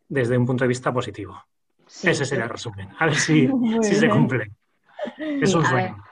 [0.08, 1.44] desde un punto de vista positivo.
[1.88, 2.90] Ese sería el resumen.
[3.00, 3.50] A ver si,
[3.82, 4.52] se cumple.
[5.18, 6.04] Es un sueño.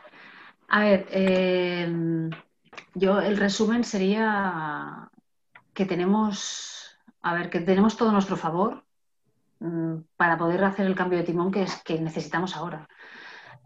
[0.69, 2.29] A ver, eh,
[2.93, 5.09] yo el resumen sería
[5.73, 8.83] que tenemos, a ver, que tenemos todo a nuestro favor
[9.59, 12.87] mm, para poder hacer el cambio de timón que, es, que necesitamos ahora.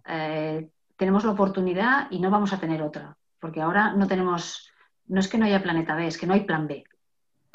[0.07, 4.71] Eh, tenemos la oportunidad y no vamos a tener otra, porque ahora no tenemos,
[5.07, 6.83] no es que no haya planeta B, es que no hay plan B.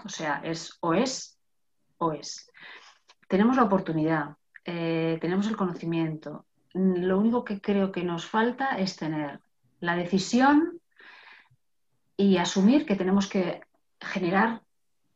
[0.05, 1.39] O sea, es o es
[1.99, 2.51] o es.
[3.29, 8.97] Tenemos la oportunidad, eh, tenemos el conocimiento, lo único que creo que nos falta es
[8.97, 9.41] tener
[9.81, 10.81] la decisión
[12.17, 13.61] y asumir que tenemos que
[14.01, 14.63] generar,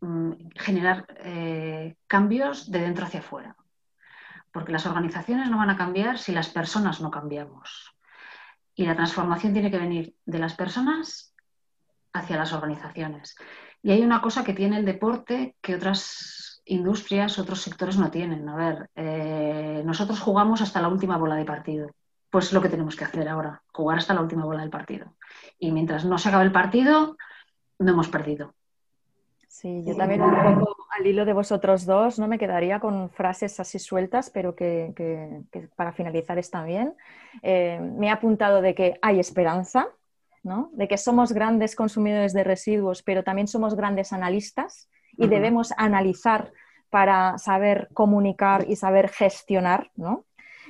[0.01, 3.57] mm, generar eh, cambios de dentro hacia afuera.
[4.53, 7.95] Porque las organizaciones no van a cambiar si las personas no cambiamos.
[8.75, 11.35] Y la transformación tiene que venir de las personas
[12.13, 13.37] hacia las organizaciones.
[13.83, 18.49] Y hay una cosa que tiene el deporte que otras industrias, otros sectores no tienen.
[18.49, 21.91] A ver, eh, nosotros jugamos hasta la última bola de partido.
[22.31, 25.15] Pues lo que tenemos que hacer ahora, jugar hasta la última bola del partido.
[25.59, 27.17] Y mientras no se acabe el partido,
[27.79, 28.55] no hemos perdido.
[29.49, 33.59] Sí, yo también un poco al hilo de vosotros dos, no me quedaría con frases
[33.59, 34.93] así sueltas, pero que,
[35.75, 36.95] para finalizar está bien.
[37.43, 39.89] Eh, me he apuntado de que hay esperanza,
[40.43, 40.71] ¿no?
[40.75, 44.89] de que somos grandes consumidores de residuos, pero también somos grandes analistas
[45.19, 46.53] y debemos analizar
[46.91, 50.25] para saber comunicar y saber gestionar, ¿no?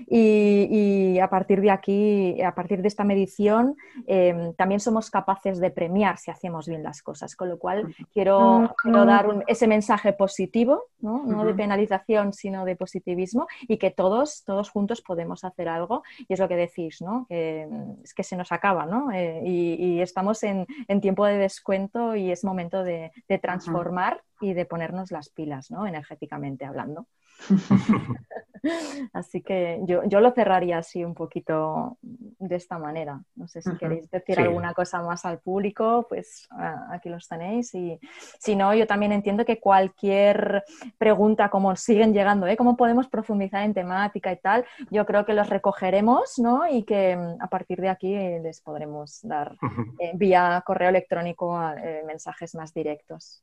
[0.07, 3.77] Y, a partir de aquí, a partir de esta medición,
[4.07, 7.35] em, también somos capaces de premiar si hacemos bien las cosas.
[7.35, 11.45] Con lo cual, quiero, dar ese mensaje positivo, ¿no?
[11.45, 16.03] de penalización, sino de positivismo, y que todos, todos juntos podemos hacer algo.
[16.29, 17.27] Y es lo que decís, ¿no?
[17.29, 17.69] que
[18.03, 19.11] es que se nos acaba, ¿no?
[19.13, 20.67] Eh, y, estamos en,
[21.01, 23.11] tiempo de descuento y es momento de,
[23.41, 25.87] transformar y de ponernos las pilas, ¿no?
[25.87, 27.07] energéticamente hablando.
[29.13, 33.23] así que yo, lo cerraría así un poquito de esta manera.
[33.35, 36.49] No sé si queréis decir alguna cosa más al público, pues
[36.91, 37.75] aquí los tenéis.
[37.75, 37.99] Y
[38.39, 40.65] si no, yo también entiendo que cualquier
[40.99, 42.57] pregunta, como siguen llegando, ¿eh?
[42.57, 44.65] ¿cómo podemos profundizar en temática y tal?
[44.91, 46.69] Yo creo que los recogeremos ¿no?
[46.69, 49.57] y que mm, a partir de aquí eh, les podremos dar
[49.99, 51.59] eh, vía correo electrónico
[52.07, 53.43] mensajes más directos,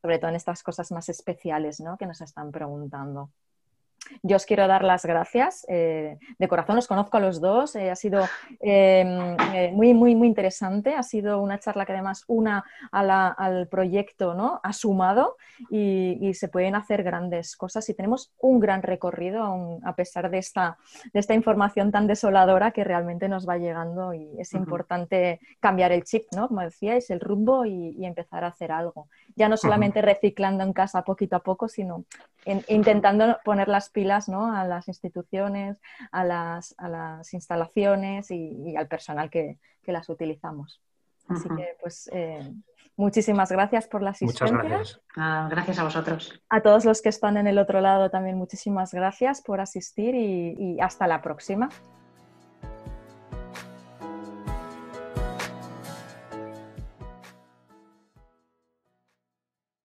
[0.00, 1.96] sobre todo en estas cosas más especiales ¿no?
[1.96, 3.30] que nos están preguntando.
[4.22, 5.66] Yo os quiero dar las gracias.
[5.68, 7.76] Eh, de corazón os conozco a los dos.
[7.76, 8.22] Eh, ha sido
[8.60, 10.94] em, eh, muy, muy, muy interesante.
[10.94, 14.60] Ha sido una charla que además una al proyecto ¿no?
[14.62, 15.36] ha sumado
[15.70, 17.88] y, se pueden hacer grandes cosas.
[17.88, 20.78] Y tenemos un gran recorrido a pesar de esta,
[21.12, 26.04] de esta información tan desoladora que realmente nos va llegando y es importante cambiar el
[26.04, 26.48] chip, ¿no?
[26.48, 29.08] como decíais, el rumbo y, empezar a hacer algo.
[29.34, 32.04] Ya no solamente reciclando en casa poquito a poco, sino
[32.68, 34.54] intentando poner las pilas ¿no?
[34.54, 35.80] a las instituciones,
[36.12, 40.82] a las, a las instalaciones y, al personal que, que, las utilizamos.
[41.26, 42.52] Así que, pues, eh,
[42.96, 44.46] muchísimas gracias por la asistencia.
[44.46, 45.00] Muchas gracias.
[45.16, 46.42] Ah, gracias a vosotros.
[46.50, 50.78] A todos los que están en el otro lado también muchísimas gracias por asistir y
[50.80, 51.70] hasta la próxima.